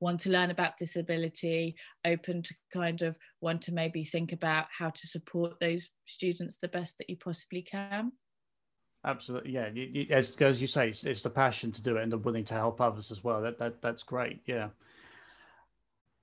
[0.00, 4.90] want to learn about disability, open to kind of want to maybe think about how
[4.90, 8.12] to support those students the best that you possibly can.
[9.04, 9.68] Absolutely, yeah.
[9.72, 12.18] You, you, as, as you say, it's, it's, the passion to do it and the
[12.18, 13.40] willing to help others as well.
[13.40, 14.40] That, that that's great.
[14.44, 14.68] Yeah.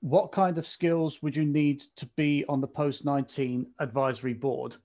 [0.01, 4.75] What kind of skills would you need to be on the post nineteen advisory board?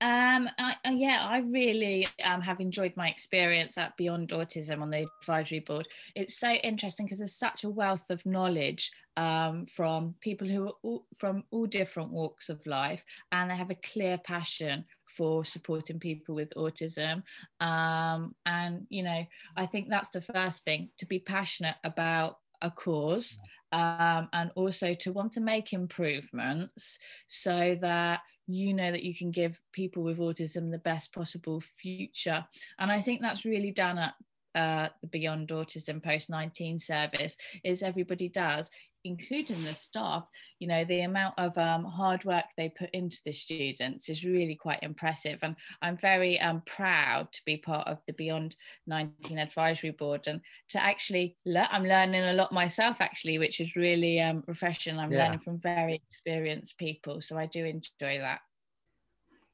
[0.00, 4.90] Um, I, uh, yeah, I really um, have enjoyed my experience at Beyond Autism on
[4.90, 5.88] the advisory board.
[6.14, 10.74] It's so interesting because there's such a wealth of knowledge um, from people who are
[10.82, 14.84] all, from all different walks of life, and they have a clear passion
[15.16, 17.24] for supporting people with autism.
[17.58, 22.70] Um, and you know, I think that's the first thing to be passionate about a
[22.70, 23.38] cause
[23.72, 29.30] um, and also to want to make improvements so that you know that you can
[29.30, 32.44] give people with autism the best possible future.
[32.78, 34.14] And I think that's really done at
[34.54, 38.70] uh, the Beyond Autism Post 19 service is everybody does
[39.04, 40.26] including the staff,
[40.58, 44.54] you know, the amount of um, hard work they put into the students is really
[44.54, 45.38] quite impressive.
[45.42, 48.56] And I'm very um, proud to be part of the Beyond
[48.86, 54.20] 19 Advisory Board and to actually, I'm learning a lot myself actually, which is really
[54.20, 54.98] um, refreshing.
[54.98, 55.24] I'm yeah.
[55.24, 57.20] learning from very experienced people.
[57.20, 58.40] So I do enjoy that.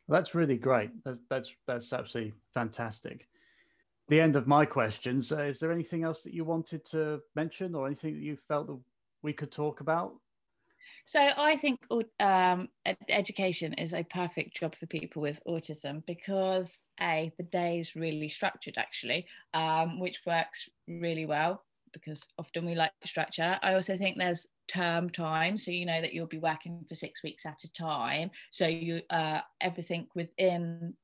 [0.09, 0.91] that's really great.
[1.05, 3.27] That's, that's, that's absolutely fantastic
[4.09, 5.33] the end of my questions.
[5.33, 8.67] Uh, is there anything else that you wanted to mention or anything that you felt
[8.67, 8.79] that
[9.25, 10.15] we could talk about?
[11.07, 11.87] So I think
[12.21, 12.69] um,
[13.09, 18.29] education is a perfect job for people with autism because a the day is really
[18.29, 23.59] structured actually, um, which works really well because often we like structure.
[23.63, 27.23] I also think there's term time, so you know that you'll be working for six
[27.23, 28.31] weeks at a time.
[28.51, 30.97] So you uh, everything within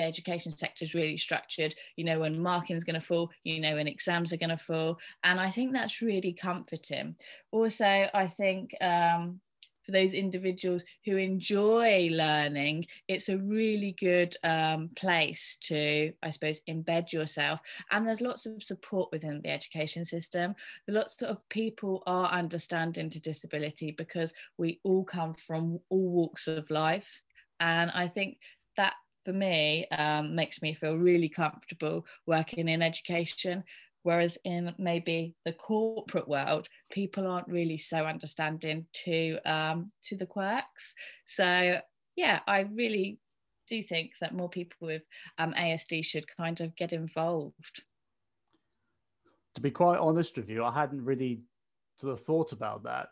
[0.00, 1.74] the education sector is really structured.
[1.96, 4.56] You know when marking is going to fall, you know when exams are going to
[4.56, 7.16] fall, and I think that's really comforting.
[7.52, 9.40] Also, I think um,
[9.84, 16.60] for those individuals who enjoy learning, it's a really good um, place to, I suppose,
[16.68, 17.60] embed yourself.
[17.90, 20.54] And there's lots of support within the education system.
[20.88, 26.70] Lots of people are understanding to disability because we all come from all walks of
[26.70, 27.22] life.
[27.58, 28.38] And I think
[28.76, 33.64] that for me um, makes me feel really comfortable working in education.
[34.02, 40.26] Whereas in maybe the corporate world people aren't really so understanding to um, to the
[40.26, 40.94] quirks.
[41.26, 41.80] So
[42.16, 43.18] yeah i really
[43.68, 45.02] do think that more people with
[45.38, 47.82] um, asd should kind of get involved.
[49.54, 51.40] To be quite honest with you i hadn't really
[51.98, 53.08] sort of thought about that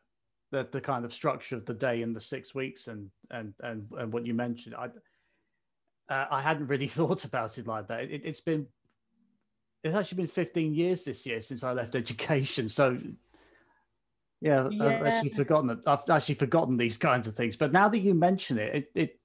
[0.50, 3.86] that the kind of structure of the day and the six weeks and and and,
[3.98, 4.74] and what you mentioned.
[4.74, 4.88] I
[6.08, 8.04] uh, I hadn't really thought about it like that.
[8.04, 8.66] It, has been
[9.84, 12.68] it's actually been 15 years this year since I left education.
[12.68, 12.98] So
[14.40, 15.78] yeah, yeah, I've actually forgotten that.
[15.86, 17.56] I've actually forgotten these kinds of things.
[17.56, 19.20] But now that you mention it, it it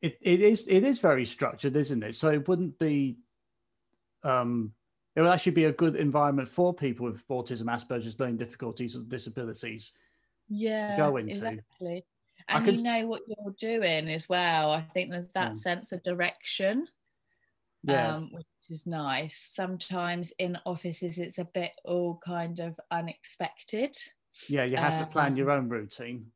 [0.00, 2.16] it, it is it is very structured, isn't it?
[2.16, 3.18] So it wouldn't be
[4.24, 4.72] um
[5.14, 9.00] it would actually be a good environment for people with autism, Asperger's learning difficulties, or
[9.00, 9.92] disabilities.
[10.48, 11.30] Yeah, go into.
[11.30, 12.04] exactly
[12.48, 12.74] and can...
[12.76, 14.70] you know what you're doing as well.
[14.70, 15.60] I think there's that yeah.
[15.60, 16.86] sense of direction,
[17.82, 18.14] yes.
[18.14, 19.36] um, which is nice.
[19.52, 23.96] Sometimes in offices, it's a bit all kind of unexpected.
[24.48, 26.26] Yeah, you have um, to plan your own routine.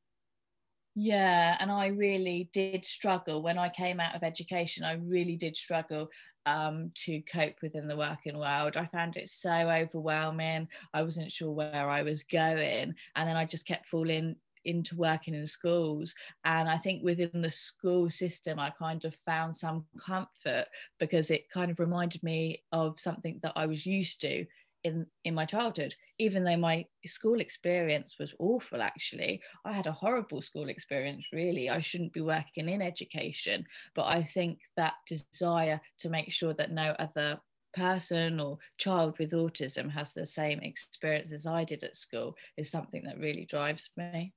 [0.98, 4.82] Yeah, and I really did struggle when I came out of education.
[4.82, 6.09] I really did struggle
[6.46, 8.78] um, to cope within the working world.
[8.78, 10.68] I found it so overwhelming.
[10.94, 14.36] I wasn't sure where I was going, and then I just kept falling
[14.66, 16.14] into working in schools.
[16.44, 20.66] And I think within the school system, I kind of found some comfort
[20.98, 24.46] because it kind of reminded me of something that I was used to
[24.84, 25.94] in in my childhood.
[26.18, 31.68] Even though my school experience was awful actually i had a horrible school experience really.
[31.70, 33.64] I shouldn't be working in education.
[33.94, 37.40] But i think that desire to make sure that no other
[37.74, 42.70] person or child with autism has the same experience as i did at school is
[42.70, 44.32] something that really drives me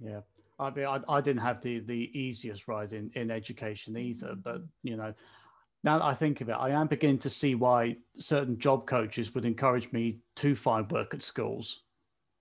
[0.00, 0.20] yeah
[0.58, 4.62] I mean, I, I didn't have the the easiest ride in, in education either, but
[4.82, 5.12] you know,
[5.82, 9.34] now that I think of it, I am beginning to see why certain job coaches
[9.34, 11.82] would encourage me to find work at schools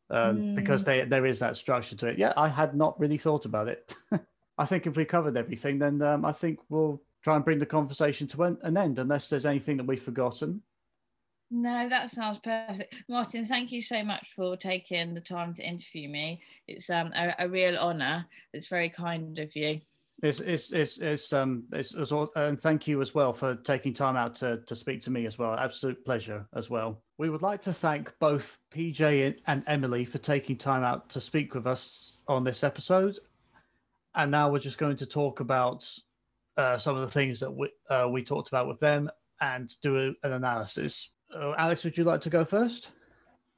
[0.10, 0.56] um, mm.
[0.56, 2.18] because they, there is that structure to it.
[2.18, 3.96] Yeah, I had not really thought about it.
[4.58, 7.66] I think if we covered everything, then um, I think we'll try and bring the
[7.66, 10.62] conversation to an, an end, unless there's anything that we've forgotten.
[11.56, 13.04] No, that sounds perfect.
[13.08, 16.42] Martin, thank you so much for taking the time to interview me.
[16.68, 18.26] It's um, a, a real honour.
[18.54, 19.80] It's very kind of you.
[20.24, 23.94] It's it's it's it's um it's, it's all, and thank you as well for taking
[23.94, 25.54] time out to to speak to me as well.
[25.54, 27.04] Absolute pleasure as well.
[27.20, 31.54] We would like to thank both PJ and Emily for taking time out to speak
[31.54, 33.20] with us on this episode.
[34.16, 35.88] And now we're just going to talk about
[36.58, 39.08] uh, some of the things that we uh, we talked about with them
[39.40, 41.12] and do a, an analysis.
[41.36, 42.90] Uh, Alex, would you like to go first?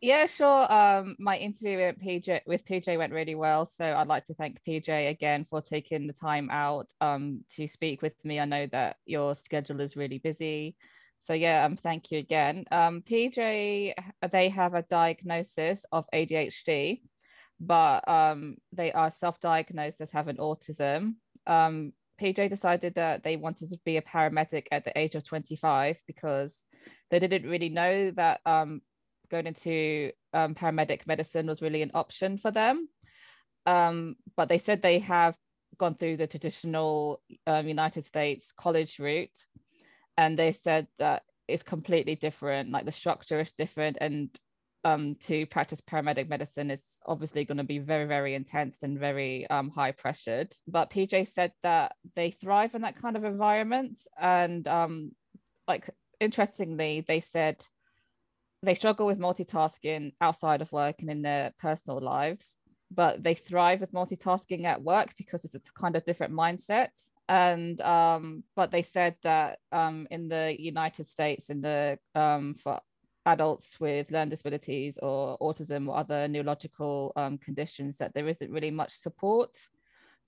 [0.02, 0.72] Yeah, sure.
[0.72, 4.60] Um, my interview with PJ with PJ went really well, so I'd like to thank
[4.68, 8.40] PJ again for taking the time out um to speak with me.
[8.40, 10.76] I know that your schedule is really busy,
[11.22, 12.66] so yeah, um, thank you again.
[12.72, 13.94] Um, PJ,
[14.32, 17.02] they have a diagnosis of ADHD,
[17.60, 21.16] but um, they are self-diagnosed as having autism.
[21.48, 26.00] Um, PJ decided that they wanted to be a paramedic at the age of 25
[26.06, 26.66] because
[27.12, 28.82] they didn't really know that um,
[29.30, 32.88] going into um, paramedic medicine was really an option for them.
[33.66, 35.36] Um, but they said they have
[35.78, 39.38] gone through the traditional um, United States college route,
[40.18, 42.72] and they said that it's completely different.
[42.72, 44.30] Like the structure is different, and
[44.84, 49.48] um, to practice paramedic medicine is obviously going to be very, very intense and very
[49.50, 50.54] um, high pressured.
[50.68, 55.12] But PJ said that they thrive in that kind of environment, and um,
[55.68, 55.90] like
[56.20, 57.66] interestingly, they said
[58.62, 62.56] they struggle with multitasking outside of work and in their personal lives,
[62.92, 66.90] but they thrive with multitasking at work because it's a kind of different mindset.
[67.28, 72.80] And um, but they said that um, in the United States, in the um, for
[73.26, 78.70] adults with learning disabilities or autism or other neurological um, conditions, that there isn't really
[78.70, 79.58] much support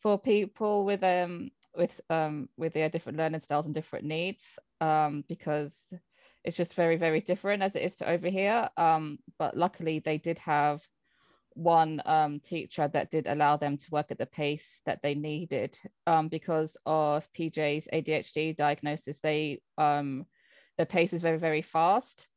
[0.01, 5.23] for people with um with um with their different learning styles and different needs um
[5.27, 5.85] because
[6.43, 8.69] it's just very very different as it is to over here.
[8.77, 10.81] Um, but luckily they did have
[11.55, 15.77] one um, teacher that did allow them to work at the pace that they needed
[16.05, 19.19] um, because of pj's adhd diagnosis.
[19.19, 20.25] They um,
[20.77, 22.27] the pace is very very fast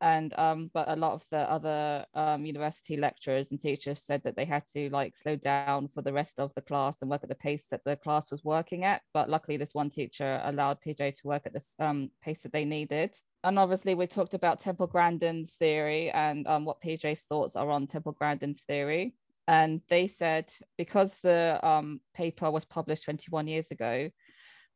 [0.00, 4.36] and um, but a lot of the other um, university lecturers and teachers said that
[4.36, 7.28] they had to like slow down for the rest of the class and work at
[7.28, 9.02] the pace that the class was working at.
[9.12, 12.64] But luckily this one teacher allowed pj to work at this um, pace that they
[12.64, 13.16] needed.
[13.44, 17.86] And obviously we talked about temple grandin's theory and um, what pj's thoughts are on
[17.86, 19.14] temple grandin's theory.
[19.48, 24.10] And they said because the um, paper was published 21 years ago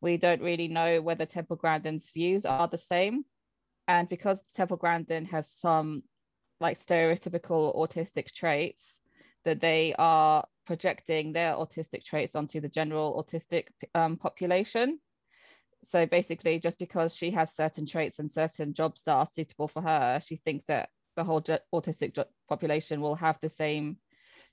[0.00, 3.24] we don't really know whether temple grandin's views are the same
[3.92, 6.02] and because Temple Grandin has some
[6.60, 9.00] like stereotypical autistic traits,
[9.44, 14.98] that they are projecting their autistic traits onto the general autistic um, population.
[15.84, 19.82] So basically, just because she has certain traits and certain jobs that are suitable for
[19.82, 22.16] her, she thinks that the whole autistic
[22.48, 23.98] population will have the same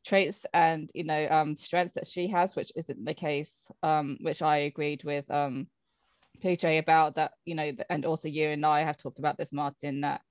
[0.05, 3.71] traits and you know um, strengths that she has, which isn't the case.
[3.83, 5.67] Um, which I agreed with um,
[6.43, 10.01] PJ about that, you know, and also you and I have talked about this, Martin,
[10.01, 10.21] that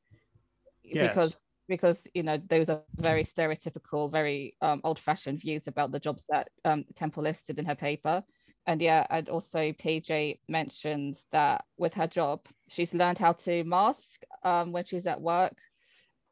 [0.82, 1.08] yes.
[1.08, 1.34] because
[1.68, 6.48] because you know those are very stereotypical, very um, old-fashioned views about the jobs that
[6.64, 8.22] um, Temple listed in her paper.
[8.66, 14.22] And yeah, and also PJ mentioned that with her job, she's learned how to mask
[14.44, 15.56] um, when she's at work,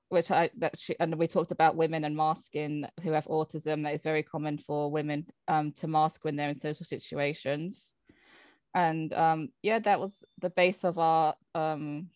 [0.09, 3.83] which I that she and we talked about women and masking who have autism.
[3.85, 7.93] That is very common for women um, to mask when they're in social situations
[8.77, 12.09] and um, yeah, that was the base of our um,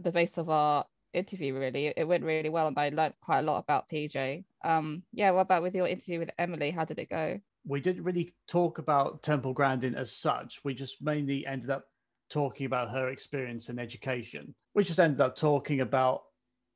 [0.00, 1.58] the base of our interview.
[1.58, 4.44] Really, it went really well, and I learned quite a lot about PJ.
[4.64, 6.70] Um, yeah, what about with your interview with Emily?
[6.70, 7.40] How did it go?
[7.66, 10.60] We didn't really talk about Temple Grandin as such.
[10.64, 11.86] We just mainly ended up
[12.30, 14.54] talking about her experience in education.
[14.74, 16.22] We just ended up talking about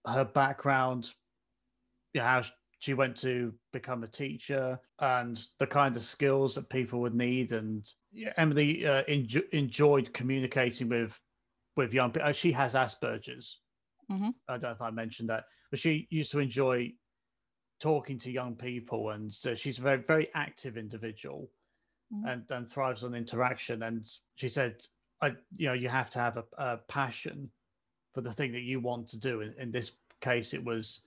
[0.05, 1.12] her background,
[2.12, 2.43] you know, how
[2.80, 7.53] she went to become a teacher and the kind of skills that people would need
[7.53, 11.21] and yeah, emily uh, enjo- enjoyed communicating with
[11.77, 13.61] with young people uh, she has asperger's
[14.11, 14.35] Mhm.
[14.49, 16.95] I don't know if I mentioned that, but she used to enjoy
[17.81, 21.53] talking to young people, and uh, she's a very very active individual,
[22.13, 22.29] Mhm.
[22.29, 23.83] and and thrives on interaction.
[23.83, 24.07] And
[24.37, 24.87] she said,
[25.21, 27.53] "I, you know, you have to have a, a passion
[28.15, 31.03] for the thing that you want to do." In, in this case, it was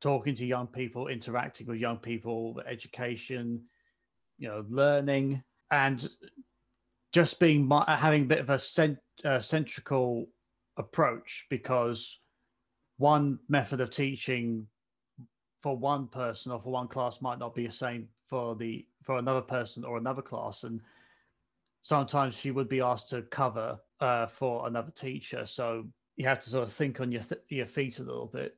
[0.00, 3.68] talking to young people, interacting with young people, education,
[4.38, 6.08] you know, learning, and
[7.12, 10.26] just being having a bit of a cent- uh, centrical
[10.76, 12.20] approach because
[12.98, 14.66] one method of teaching
[15.60, 19.18] for one person or for one class might not be the same for the for
[19.18, 20.80] another person or another class and
[21.82, 26.50] sometimes she would be asked to cover uh, for another teacher so you have to
[26.50, 28.56] sort of think on your th- your feet a little bit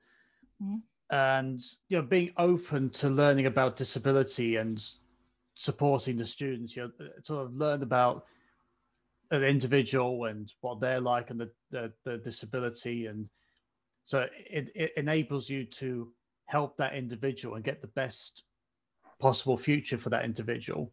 [0.62, 0.82] Mhm.
[1.10, 4.84] and you know being open to learning about disability and
[5.60, 8.24] supporting the students you know sort of learn about
[9.30, 13.06] an individual and what they're like and the, the, the disability.
[13.06, 13.28] And
[14.04, 16.12] so it, it enables you to
[16.46, 18.42] help that individual and get the best
[19.20, 20.90] possible future for that individual.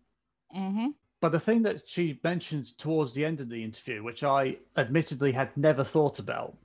[0.56, 0.88] Mm-hmm.
[1.20, 5.34] but the thing that she mentioned towards the end of the interview which i admittedly
[5.34, 6.56] had never thought about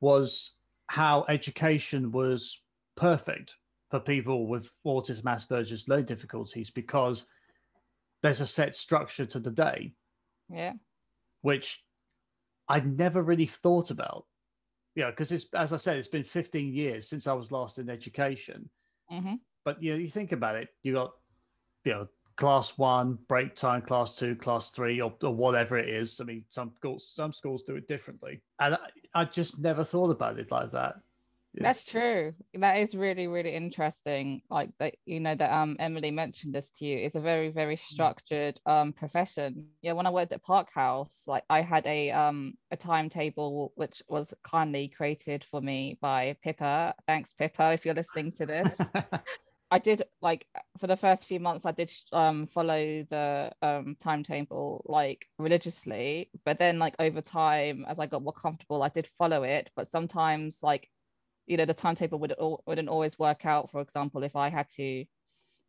[0.00, 0.52] was
[0.86, 2.60] how education was
[2.94, 3.56] perfect
[3.90, 7.24] for people with autism asperger's learning difficulties because
[8.22, 9.92] there's a set structure to the day
[10.50, 10.74] Yeah.
[11.42, 11.84] which
[12.68, 14.26] I'd never really thought about.
[14.94, 17.88] Yeah, because it's as I said, it's been 15 years since I was last in
[17.88, 18.68] education.
[19.10, 19.34] Mm-hmm.
[19.64, 21.12] But you know, you think about it, you got
[21.84, 26.20] you know class one, break time, class two, class three, or, or whatever it is.
[26.20, 28.78] I mean, some schools some schools do it differently, and I,
[29.14, 30.96] I just never thought about it like that.
[31.60, 32.34] That's true.
[32.54, 34.42] That is really, really interesting.
[34.50, 36.98] Like that, you know, that um Emily mentioned this to you.
[36.98, 39.68] It's a very, very structured um profession.
[39.82, 44.02] Yeah, when I worked at Park House, like I had a um a timetable which
[44.08, 46.94] was kindly created for me by Pippa.
[47.06, 48.78] Thanks, Pippa, if you're listening to this.
[49.70, 50.46] I did like
[50.78, 56.58] for the first few months I did um follow the um timetable like religiously but
[56.58, 60.60] then like over time as I got more comfortable I did follow it but sometimes
[60.62, 60.88] like
[61.48, 62.34] you know the timetable would
[62.66, 63.70] wouldn't always work out.
[63.70, 65.04] For example if I had to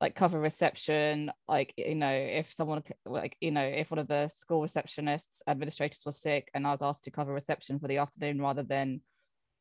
[0.02, 4.30] like cover reception like you know if someone like you know if one of the
[4.30, 8.42] school receptionists administrators was sick and I was asked to cover reception for the afternoon
[8.42, 9.02] rather than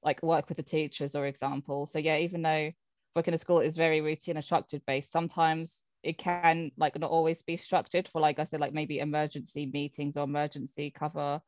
[0.02, 1.86] like work with the teachers or example.
[1.86, 2.70] So yeah even though
[3.16, 7.42] working in school is very routine and structured based sometimes it can like not always
[7.42, 11.40] be structured for like i said like maybe emergency meetings or emergency cover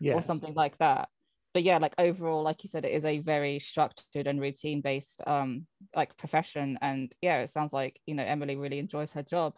[0.00, 1.08] yeah, or something like that
[1.54, 5.20] but yeah like overall like you said it is a very structured and routine based
[5.26, 9.54] um like profession and yeah it sounds like you know emily really enjoys her job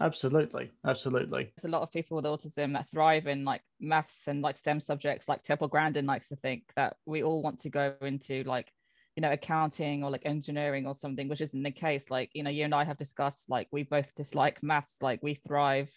[0.00, 1.52] absolutely, absolutely.
[1.56, 4.80] there's a lot of people with autism that thrive in like maths and like STEM
[4.80, 5.28] subjects.
[5.28, 8.72] Like Temple Grandin likes to think that we all want to go into like,
[9.16, 12.10] you know, accounting or like engineering or something, which isn't the case.
[12.10, 14.96] Like, you know, you and I have discussed like we both dislike maths.
[15.02, 15.90] Like we thrive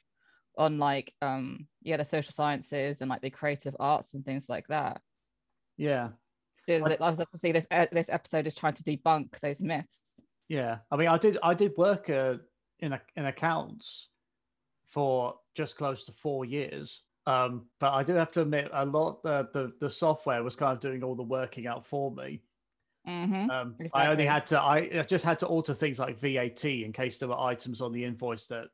[0.58, 4.68] on like um yeah the social sciences and like the creative arts and things like
[4.68, 5.02] that.
[5.78, 6.10] Yeah,
[6.66, 10.00] So Like- I was obviously this uh, this episode is trying to debunk those myths.
[10.48, 10.78] yeah.
[10.92, 12.36] I mean, I did I did work uh,
[12.80, 14.10] in a, in accounts
[14.88, 17.04] for just close to four years.
[17.28, 20.74] Um, but I do have to admit, a lot uh, the the software was kind
[20.74, 22.42] of doing all the working out for me.
[23.08, 23.50] Mm-hmm.
[23.52, 26.92] Um, I only had to I I just had to alter things like VAT in
[26.94, 28.70] case there were items on the invoice that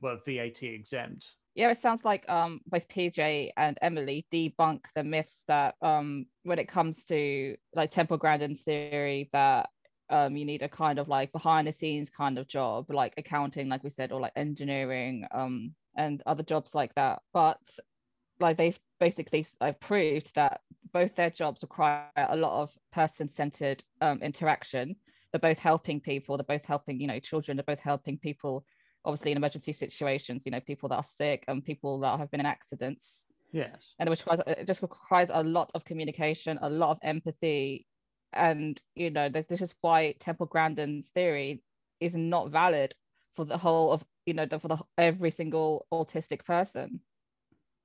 [0.00, 1.34] were VAT exempt.
[1.54, 6.58] yeah, it sounds like um both PJ and Emily debunk the myths that um when
[6.58, 9.68] it comes to like Temple Grandin's theory that
[10.10, 13.68] um you need a kind of like behind the scenes kind of job like accounting
[13.68, 17.58] like we said or like engineering um and other jobs like that but
[18.40, 20.60] like they've basically uh, proved that
[20.92, 24.96] both their jobs require a lot of person-centered um, interaction
[25.32, 28.64] they're both helping people they're both helping you know children they're both helping people
[29.04, 32.40] obviously in emergency situations you know people that are sick and people that have been
[32.40, 33.94] in accidents Yes.
[33.98, 37.86] and which requires, it just requires a lot of communication a lot of empathy
[38.34, 41.62] and you know this, is why temple grandin's theory
[41.98, 42.94] is not valid
[43.36, 47.00] for the whole of you know the, for the every single autistic person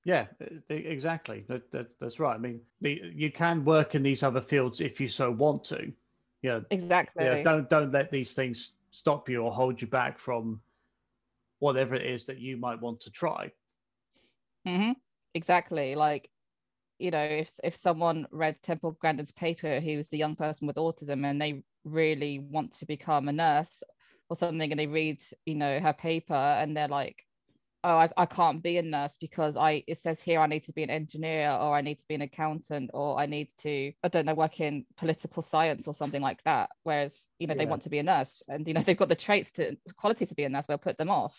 [0.05, 0.25] Yeah,
[0.69, 1.45] exactly.
[1.47, 2.35] That, that, that's right.
[2.35, 5.93] I mean, the, you can work in these other fields if you so want to.
[6.41, 7.41] Yeah, exactly yeah.
[7.41, 10.59] Don't don't let these things stop you or hold you back from
[11.63, 13.51] whatever it is that you might want to try.
[14.65, 14.91] hmm
[15.35, 15.95] Exactly.
[15.95, 16.29] Like,
[16.99, 20.77] you know, if if someone read Temple Grandin's paper, he was the young person with
[20.77, 23.83] autism, and they really want to become a nurse
[24.29, 27.25] or something, and they read, you know, her paper, and they're like,
[27.83, 30.73] oh I, I can't be a nurse because i it says here i need to
[30.73, 34.07] be an engineer or i need to be an accountant or i need to i
[34.07, 36.69] don't know work in political science or something like that.
[36.83, 39.15] Whereas you know they want to be a nurse and you know they've got the
[39.15, 41.35] traits to qualities to be a nurse but put them off.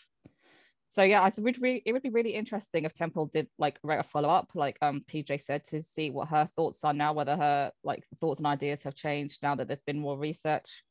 [0.90, 4.00] So yeah i would re- it would be really interesting if temple did like write
[4.00, 7.72] a follow-up like um pj said to see what her thoughts are now whether her
[7.82, 10.82] like thoughts and ideas have changed now that there's been more research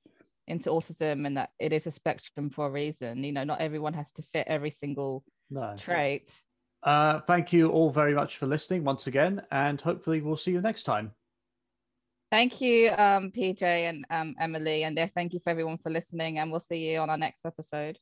[0.48, 3.24] into autism and that it is a spectrum for a reason.
[3.24, 5.24] You know not everyone has to fit every single
[5.54, 5.76] No.
[5.78, 6.30] trait
[6.82, 10.62] Uh, thank you all very much for listening once again, and hopefully we'll see you
[10.62, 11.14] next time.
[12.32, 16.50] thank you um pj and um emily and thank you for everyone for listening and
[16.50, 18.00] we'll see you on our next episode